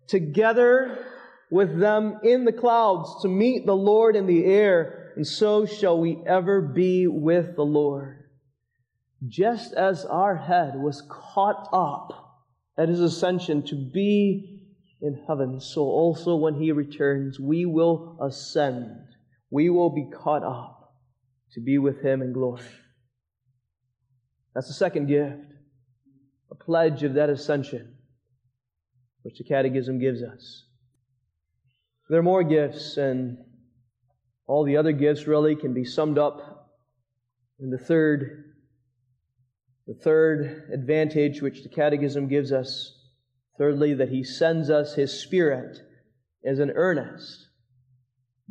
[0.07, 1.07] together
[1.51, 5.98] with them in the clouds to meet the Lord in the air, and so shall
[5.98, 8.24] we ever be with the Lord.
[9.26, 12.42] Just as our head was caught up
[12.78, 14.62] at his ascension to be
[15.03, 18.96] in heaven, so also when he returns, we will ascend.
[19.51, 20.80] We will be caught up
[21.53, 22.62] to be with Him in glory.
[24.55, 25.53] That's the second gift,
[26.51, 27.96] a pledge of that ascension,
[29.22, 30.64] which the Catechism gives us.
[32.09, 33.38] There are more gifts, and
[34.46, 36.70] all the other gifts really can be summed up
[37.61, 38.55] in the third,
[39.86, 42.96] the third advantage which the Catechism gives us.
[43.59, 45.78] Thirdly, that He sends us His Spirit
[46.44, 47.49] as an earnest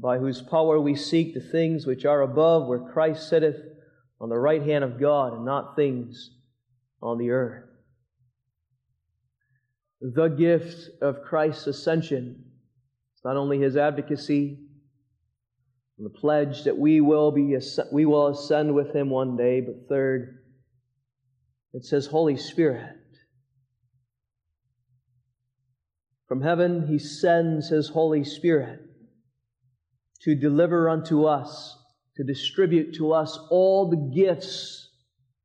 [0.01, 3.61] by whose power we seek the things which are above, where Christ sitteth
[4.21, 6.31] on the right hand of God, and not things
[7.01, 7.65] on the earth.
[10.01, 12.45] The gift of Christ's ascension
[13.15, 14.59] is not only his advocacy,
[15.97, 17.57] and the pledge that we will, be,
[17.91, 20.39] we will ascend with him one day, but third,
[21.73, 22.95] it says Holy Spirit.
[26.27, 28.88] From heaven, he sends his Holy Spirit
[30.23, 31.77] to deliver unto us,
[32.17, 34.89] to distribute to us all the gifts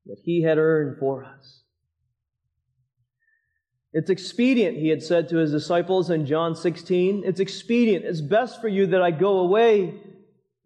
[0.07, 1.63] that he had earned for us.
[3.93, 7.23] It's expedient, he had said to his disciples in John 16.
[7.25, 8.05] It's expedient.
[8.05, 9.95] It's best for you that I go away,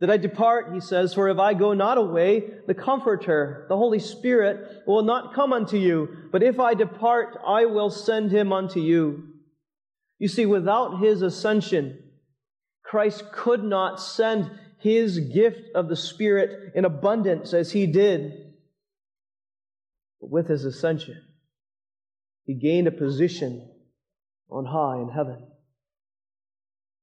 [0.00, 3.98] that I depart, he says, for if I go not away, the Comforter, the Holy
[3.98, 6.08] Spirit, will not come unto you.
[6.32, 9.24] But if I depart, I will send him unto you.
[10.18, 12.02] You see, without his ascension,
[12.88, 18.32] Christ could not send his gift of the Spirit in abundance as he did.
[20.20, 21.22] But with his ascension,
[22.44, 23.70] he gained a position
[24.50, 25.46] on high in heaven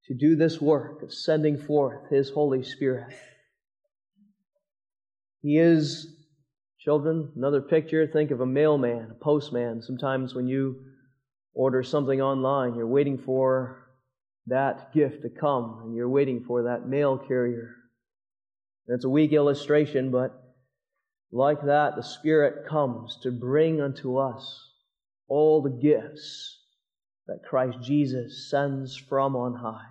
[0.06, 3.14] to do this work of sending forth his Holy Spirit.
[5.40, 6.16] He is,
[6.80, 8.08] children, another picture.
[8.08, 9.82] Think of a mailman, a postman.
[9.82, 10.80] Sometimes when you
[11.54, 13.85] order something online, you're waiting for
[14.46, 17.74] that gift to come and you're waiting for that mail carrier.
[18.88, 20.32] It's a weak illustration, but
[21.32, 24.70] like that, the Spirit comes to bring unto us
[25.28, 26.60] all the gifts
[27.26, 29.88] that Christ Jesus sends from on high.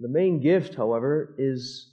[0.00, 1.90] The main gift, however, is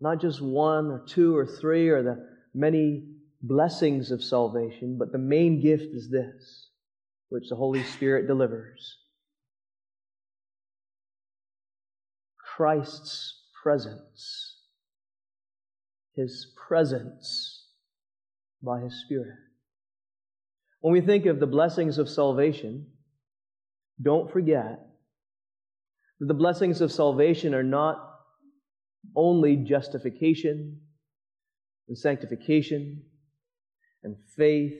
[0.00, 3.04] not just one or two or three or the many
[3.42, 6.67] blessings of salvation, but the main gift is this,
[7.28, 8.98] which the Holy Spirit delivers
[12.56, 14.56] Christ's presence.
[16.14, 17.66] His presence
[18.60, 19.36] by His Spirit.
[20.80, 22.88] When we think of the blessings of salvation,
[24.02, 24.80] don't forget
[26.18, 27.96] that the blessings of salvation are not
[29.14, 30.80] only justification
[31.88, 33.02] and sanctification
[34.02, 34.74] and faith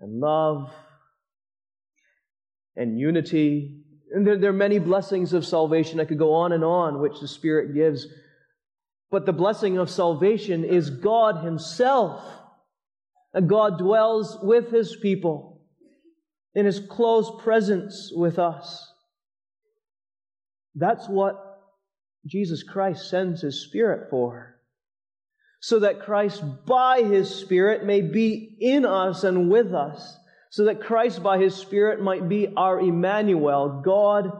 [0.00, 0.72] and love
[2.76, 3.82] and unity.
[4.12, 6.00] And there, there, are many blessings of salvation.
[6.00, 8.06] I could go on and on, which the Spirit gives.
[9.10, 12.22] But the blessing of salvation is God Himself.
[13.32, 15.60] And God dwells with His people
[16.54, 18.92] in His close presence with us.
[20.74, 21.36] That's what
[22.26, 24.55] Jesus Christ sends His Spirit for.
[25.66, 30.16] So that Christ by His Spirit may be in us and with us.
[30.48, 34.30] So that Christ by His Spirit might be our Emmanuel, God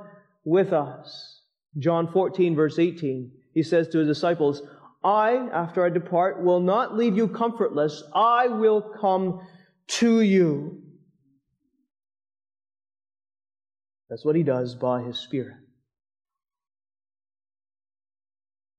[0.44, 1.40] with us.
[1.78, 4.62] John 14 verse 18, He says to His disciples,
[5.02, 8.04] I, after I depart, will not leave you comfortless.
[8.14, 9.40] I will come
[9.98, 10.80] to you.
[14.08, 15.56] That's what He does by His Spirit.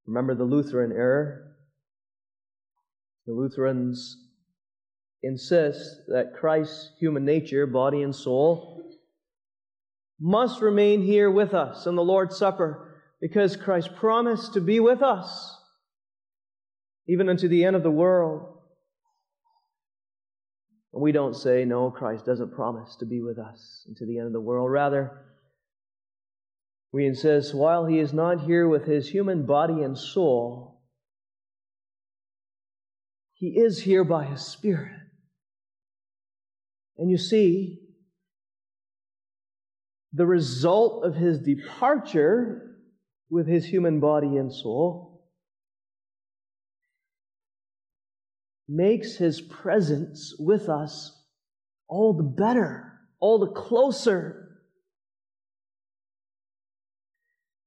[0.06, 1.47] Remember the Lutheran error?
[3.28, 4.18] The Lutherans
[5.22, 8.90] insist that Christ's human nature, body and soul,
[10.20, 15.02] must remain here with us in the Lord's Supper because Christ promised to be with
[15.02, 15.56] us
[17.08, 18.60] even unto the end of the world.
[20.94, 24.34] We don't say, no, Christ doesn't promise to be with us unto the end of
[24.34, 24.72] the world.
[24.72, 25.12] Rather,
[26.92, 30.77] we insist, while he is not here with his human body and soul,
[33.40, 34.94] he is here by his Spirit.
[36.98, 37.80] And you see,
[40.12, 42.78] the result of his departure
[43.30, 45.22] with his human body and soul
[48.68, 51.24] makes his presence with us
[51.88, 54.47] all the better, all the closer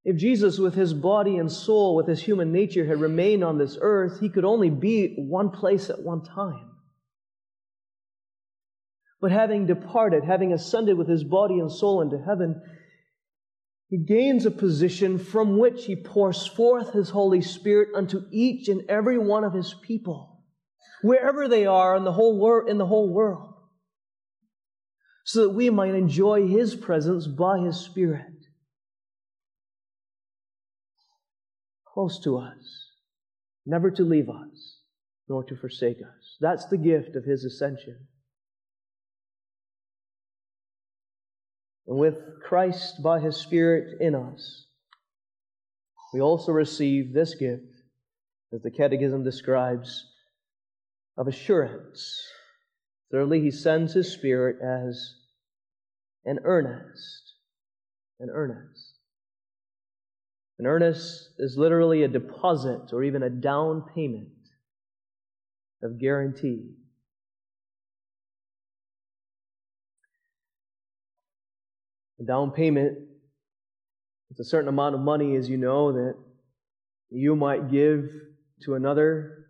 [0.03, 3.77] If Jesus, with his body and soul, with his human nature, had remained on this
[3.79, 6.71] earth, he could only be one place at one time.
[9.19, 12.59] But having departed, having ascended with his body and soul into heaven,
[13.89, 18.89] he gains a position from which he pours forth his Holy Spirit unto each and
[18.89, 20.41] every one of his people,
[21.03, 23.53] wherever they are in the whole, wor- in the whole world,
[25.25, 28.40] so that we might enjoy his presence by his Spirit.
[31.93, 32.89] Close to us,
[33.65, 34.79] never to leave us,
[35.27, 36.37] nor to forsake us.
[36.39, 38.07] That's the gift of His ascension.
[41.87, 44.67] And with Christ by His Spirit in us,
[46.13, 47.63] we also receive this gift,
[48.53, 50.05] as the Catechism describes,
[51.17, 52.21] of assurance.
[53.11, 55.15] Thirdly, He sends His Spirit as
[56.25, 57.33] an earnest,
[58.19, 58.90] an earnest.
[60.61, 64.29] An earnest is literally a deposit or even a down payment
[65.81, 66.75] of guarantee.
[72.19, 72.99] A down payment
[74.29, 76.15] is a certain amount of money, as you know, that
[77.09, 78.11] you might give
[78.61, 79.47] to another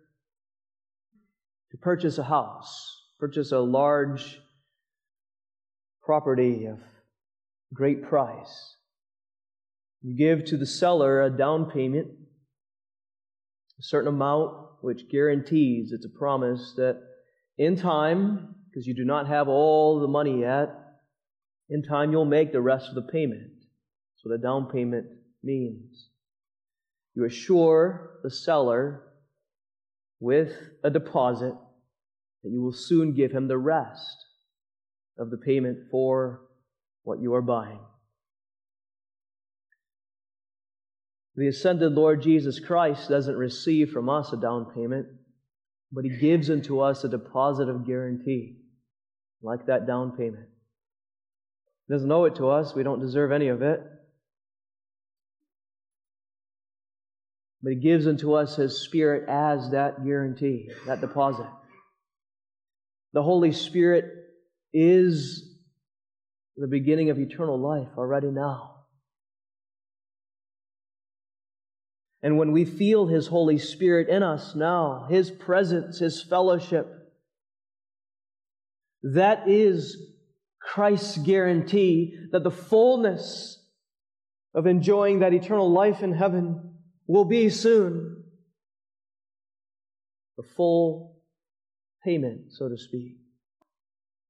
[1.72, 4.40] to purchase a house, purchase a large
[6.02, 6.78] property of
[7.74, 8.76] great price.
[10.02, 12.08] You give to the seller a down payment,
[13.78, 17.00] a certain amount, which guarantees it's a promise that
[17.56, 20.70] in time, because you do not have all the money yet,
[21.68, 23.50] in time you'll make the rest of the payment.
[23.52, 25.06] That's what a down payment
[25.42, 26.08] means.
[27.14, 29.02] You assure the seller
[30.18, 31.54] with a deposit
[32.42, 34.16] that you will soon give him the rest
[35.16, 36.40] of the payment for
[37.04, 37.80] what you are buying.
[41.36, 45.06] The ascended Lord Jesus Christ doesn't receive from us a down payment,
[45.90, 48.58] but he gives unto us a deposit of guarantee,
[49.42, 50.48] like that down payment.
[51.88, 53.80] He doesn't owe it to us, we don't deserve any of it.
[57.62, 61.46] But he gives unto us his Spirit as that guarantee, that deposit.
[63.12, 64.04] The Holy Spirit
[64.72, 65.48] is
[66.56, 68.71] the beginning of eternal life already now.
[72.22, 76.86] And when we feel His Holy Spirit in us now, His presence, His fellowship,
[79.02, 79.96] that is
[80.60, 83.58] Christ's guarantee that the fullness
[84.54, 86.74] of enjoying that eternal life in heaven
[87.08, 88.22] will be soon.
[90.36, 91.16] The full
[92.04, 93.16] payment, so to speak,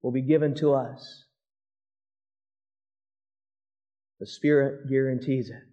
[0.00, 1.24] will be given to us.
[4.20, 5.71] The Spirit guarantees it.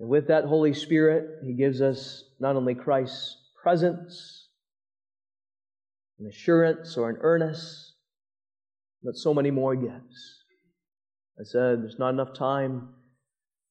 [0.00, 4.48] And with that Holy Spirit, He gives us not only Christ's presence,
[6.18, 7.94] an assurance or an earnest,
[9.02, 10.42] but so many more gifts.
[11.38, 12.88] I said there's not enough time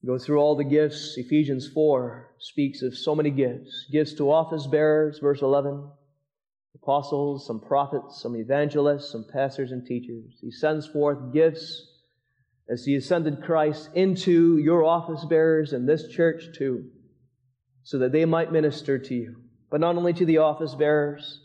[0.01, 1.15] to go through all the gifts.
[1.17, 3.87] Ephesians 4 speaks of so many gifts.
[3.91, 5.89] Gifts to office bearers, verse 11.
[6.75, 10.37] Apostles, some prophets, some evangelists, some pastors and teachers.
[10.41, 11.92] He sends forth gifts
[12.69, 16.85] as He ascended Christ into your office bearers in this church too,
[17.83, 19.35] so that they might minister to you.
[19.69, 21.41] But not only to the office bearers,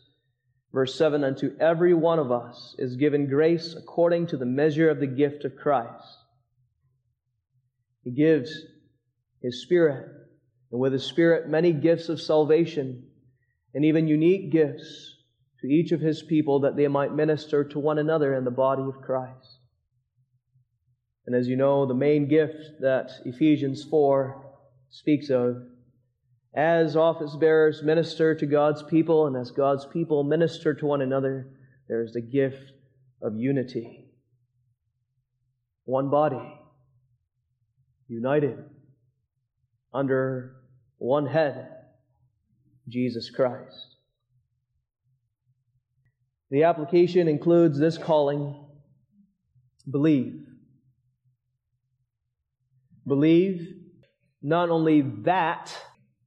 [0.73, 5.01] verse 7 Unto every one of us is given grace according to the measure of
[5.01, 6.19] the gift of Christ.
[8.05, 8.53] He gives
[9.43, 10.09] His Spirit,
[10.71, 13.09] and with His Spirit, many gifts of salvation,
[13.75, 15.17] and even unique gifts
[15.61, 18.83] to each of His people that they might minister to one another in the body
[18.83, 19.58] of Christ.
[21.29, 24.47] And as you know, the main gift that Ephesians 4
[24.89, 25.59] speaks of,
[26.55, 31.51] as office bearers minister to God's people, and as God's people minister to one another,
[31.87, 32.73] there is the gift
[33.21, 34.07] of unity.
[35.85, 36.61] One body,
[38.09, 38.65] united
[39.93, 40.57] under
[40.97, 41.69] one head,
[42.89, 43.97] Jesus Christ.
[46.51, 48.65] The application includes this calling
[49.91, 50.48] believe
[53.09, 53.75] believe
[54.43, 55.77] not only that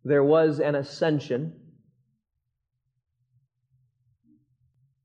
[0.04, 1.54] there was an ascension,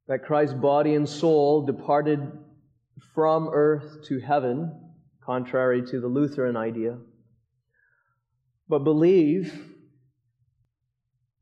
[0.08, 2.20] that Christ's body and soul departed
[3.14, 4.72] from earth to heaven,
[5.24, 6.98] contrary to the Lutheran idea,
[8.68, 9.72] but believe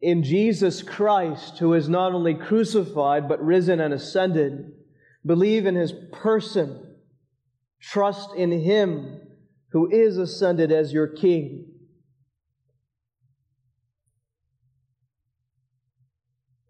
[0.01, 4.73] in Jesus Christ, who is not only crucified, but risen and ascended.
[5.25, 6.97] Believe in his person.
[7.81, 9.21] Trust in him
[9.75, 11.67] who is ascended as your king.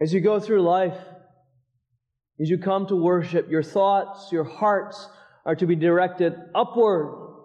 [0.01, 0.97] As you go through life,
[2.41, 5.07] as you come to worship, your thoughts, your hearts
[5.45, 7.43] are to be directed upward,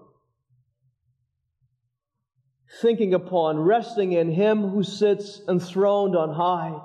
[2.82, 6.80] thinking upon, resting in Him who sits enthroned on high.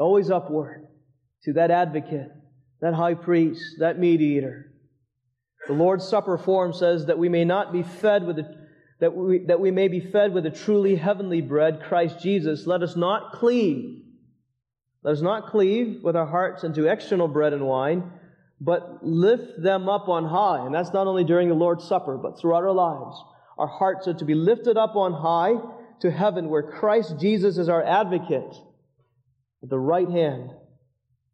[0.00, 0.88] Always upward
[1.44, 2.32] to that advocate,
[2.80, 4.71] that high priest, that mediator.
[5.66, 8.54] The Lord's Supper form says that we may not be fed with a,
[9.00, 12.66] that we, that we may be fed with a truly heavenly bread, Christ Jesus.
[12.66, 14.02] Let us not cleave.
[15.02, 18.10] Let us not cleave with our hearts into external bread and wine,
[18.60, 20.64] but lift them up on high.
[20.64, 23.16] And that's not only during the Lord's Supper, but throughout our lives.
[23.58, 25.60] Our hearts are to be lifted up on high
[26.00, 28.56] to heaven where Christ Jesus is our advocate
[29.62, 30.50] at the right hand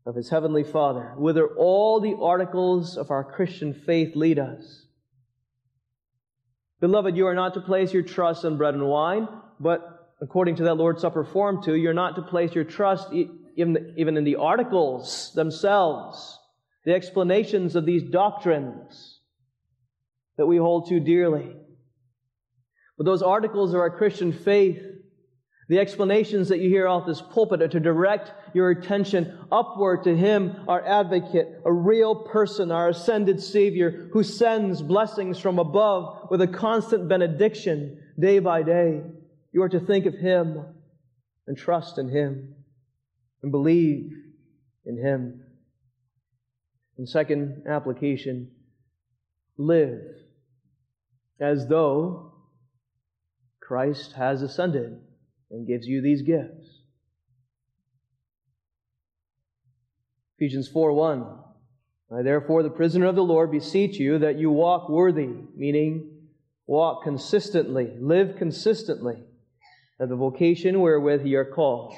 [0.09, 4.87] of his heavenly Father, whither all the articles of our Christian faith lead us.
[6.81, 9.29] Beloved, you are not to place your trust in bread and wine,
[9.61, 13.95] but according to that Lord's Supper form too, you're not to place your trust even,
[13.99, 16.39] even in the articles themselves,
[16.87, 19.21] the explanations of these doctrines
[20.39, 21.55] that we hold too dearly.
[22.97, 24.83] But those articles of our Christian faith
[25.69, 30.17] the explanations that you hear off this pulpit are to direct your attention upward to
[30.17, 36.41] Him, our advocate, a real person, our ascended Savior, who sends blessings from above with
[36.41, 39.03] a constant benediction day by day.
[39.53, 40.65] You are to think of Him
[41.47, 42.55] and trust in Him
[43.43, 44.11] and believe
[44.87, 45.43] in Him.
[46.97, 48.53] And second application,
[49.59, 50.01] live
[51.39, 52.33] as though
[53.61, 54.99] Christ has ascended
[55.51, 56.83] and gives you these gifts.
[60.37, 61.27] Ephesians 4 1.
[62.11, 66.11] I therefore, the prisoner of the Lord, beseech you that you walk worthy, meaning
[66.67, 69.25] walk consistently, live consistently
[69.99, 71.95] of the vocation wherewith ye are called.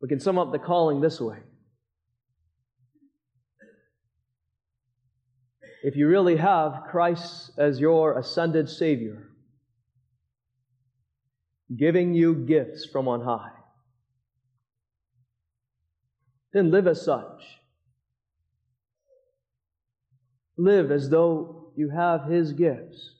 [0.00, 1.38] We can sum up the calling this way.
[5.82, 9.29] If you really have Christ as your ascended Savior,
[11.76, 13.52] giving you gifts from on high,
[16.52, 17.42] then live as such.
[20.56, 23.14] Live as though you have His gifts.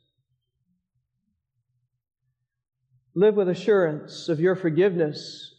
[3.15, 5.55] Live with assurance of your forgiveness,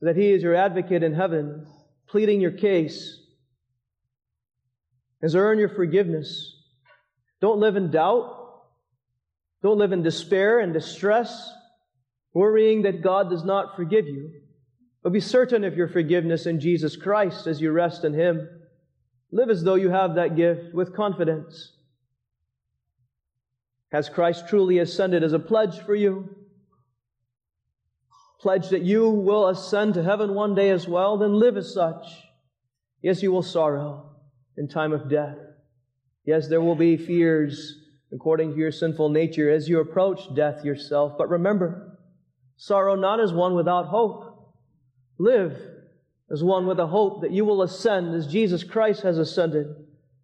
[0.00, 1.66] that He is your advocate in heaven,
[2.08, 3.18] pleading your case,
[5.22, 6.56] as earn your forgiveness.
[7.40, 8.36] Don't live in doubt.
[9.62, 11.52] Don't live in despair and distress,
[12.32, 14.30] worrying that God does not forgive you.
[15.02, 18.48] But be certain of your forgiveness in Jesus Christ as you rest in Him.
[19.32, 21.72] Live as though you have that gift with confidence.
[23.92, 26.28] Has Christ truly ascended as a pledge for you?
[28.40, 31.18] Pledge that you will ascend to heaven one day as well?
[31.18, 32.06] Then live as such.
[33.02, 34.10] Yes, you will sorrow
[34.56, 35.36] in time of death.
[36.24, 37.76] Yes, there will be fears
[38.12, 41.14] according to your sinful nature as you approach death yourself.
[41.16, 41.98] But remember,
[42.60, 44.54] sorrow not as one without hope.
[45.18, 45.58] Live
[46.30, 49.66] as one with a hope that you will ascend as Jesus Christ has ascended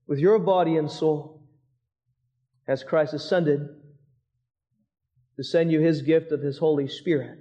[0.07, 1.43] with your body and soul.
[2.69, 3.61] As Christ ascended
[5.37, 7.39] to send you his gift of his Holy Spirit.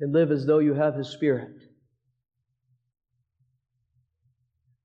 [0.00, 1.54] And live as though you have his Spirit.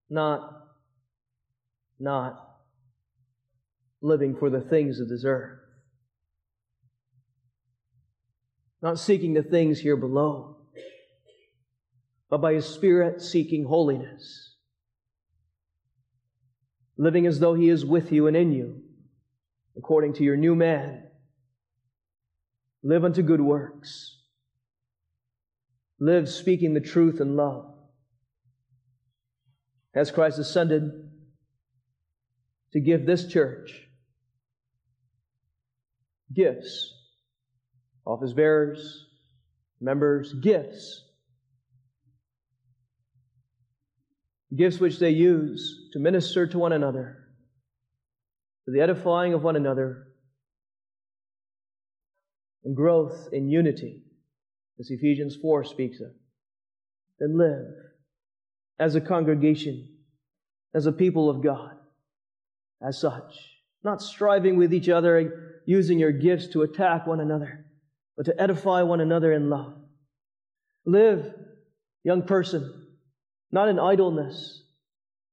[0.10, 0.52] Not,
[1.98, 2.58] not
[4.02, 5.63] living for the things of this earth
[8.84, 10.58] not seeking the things here below,
[12.30, 14.56] but by His Spirit seeking holiness,
[16.98, 18.82] living as though He is with you and in you,
[19.78, 21.04] according to your new man.
[22.84, 24.18] Live unto good works.
[25.98, 27.74] Live speaking the truth in love.
[29.96, 30.92] As Christ ascended
[32.74, 33.88] to give this church
[36.36, 36.94] gifts
[38.06, 39.06] office bearers,
[39.80, 41.06] members, gifts.
[44.56, 47.18] Gifts which they use to minister to one another,
[48.66, 50.08] for the edifying of one another,
[52.64, 54.04] and growth in unity,
[54.80, 56.12] as Ephesians 4 speaks of.
[57.20, 57.74] Then live
[58.80, 59.90] as a congregation,
[60.76, 61.76] as a people of God,
[62.86, 63.34] as such,
[63.84, 67.63] not striving with each other, using your gifts to attack one another
[68.16, 69.74] but to edify one another in love.
[70.86, 71.34] Live,
[72.04, 72.88] young person,
[73.52, 74.64] not in idleness,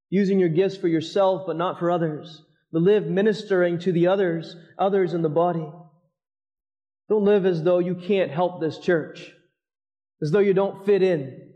[0.08, 4.56] using your gifts for yourself but not for others, but live ministering to the others,
[4.78, 5.66] others in the body.
[7.08, 9.32] Don't live as though you can't help this church,
[10.22, 11.48] as though you don't fit in.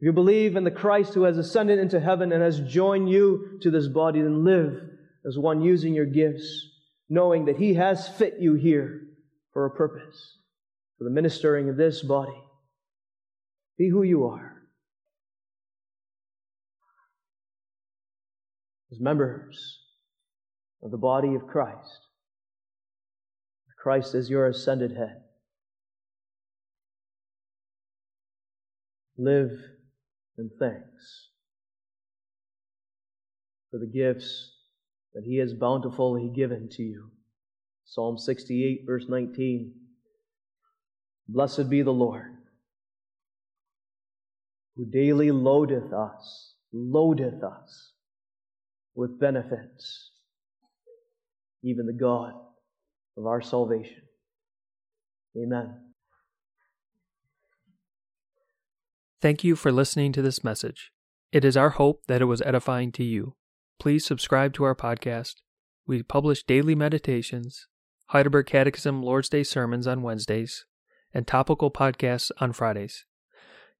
[0.00, 3.58] If you believe in the Christ who has ascended into heaven and has joined you
[3.62, 4.80] to this body, then live
[5.26, 6.68] as one using your gifts,
[7.08, 9.08] knowing that He has fit you here
[9.52, 10.38] for a purpose,
[10.96, 12.40] for the ministering of this body.
[13.76, 14.62] Be who you are.
[18.90, 19.80] As members
[20.82, 22.00] of the body of Christ,
[23.78, 25.22] Christ is your ascended head.
[29.16, 29.50] Live
[30.36, 31.28] in thanks
[33.70, 34.52] for the gifts
[35.14, 37.10] that He has bountifully given to you.
[37.90, 39.72] Psalm 68, verse 19.
[41.26, 42.36] Blessed be the Lord,
[44.76, 47.92] who daily loadeth us, loadeth us
[48.94, 50.10] with benefits,
[51.62, 52.34] even the God
[53.16, 54.02] of our salvation.
[55.36, 55.74] Amen.
[59.22, 60.92] Thank you for listening to this message.
[61.32, 63.34] It is our hope that it was edifying to you.
[63.80, 65.36] Please subscribe to our podcast.
[65.86, 67.66] We publish daily meditations
[68.08, 70.64] Heidelberg Catechism Lord's Day sermons on Wednesdays,
[71.12, 73.04] and topical podcasts on Fridays.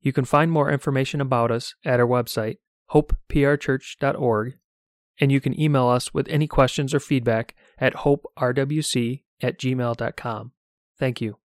[0.01, 2.57] You can find more information about us at our website,
[2.93, 4.59] hopeprchurch.org,
[5.20, 10.53] and you can email us with any questions or feedback at hoperwc at gmail.com.
[10.99, 11.39] Thank you.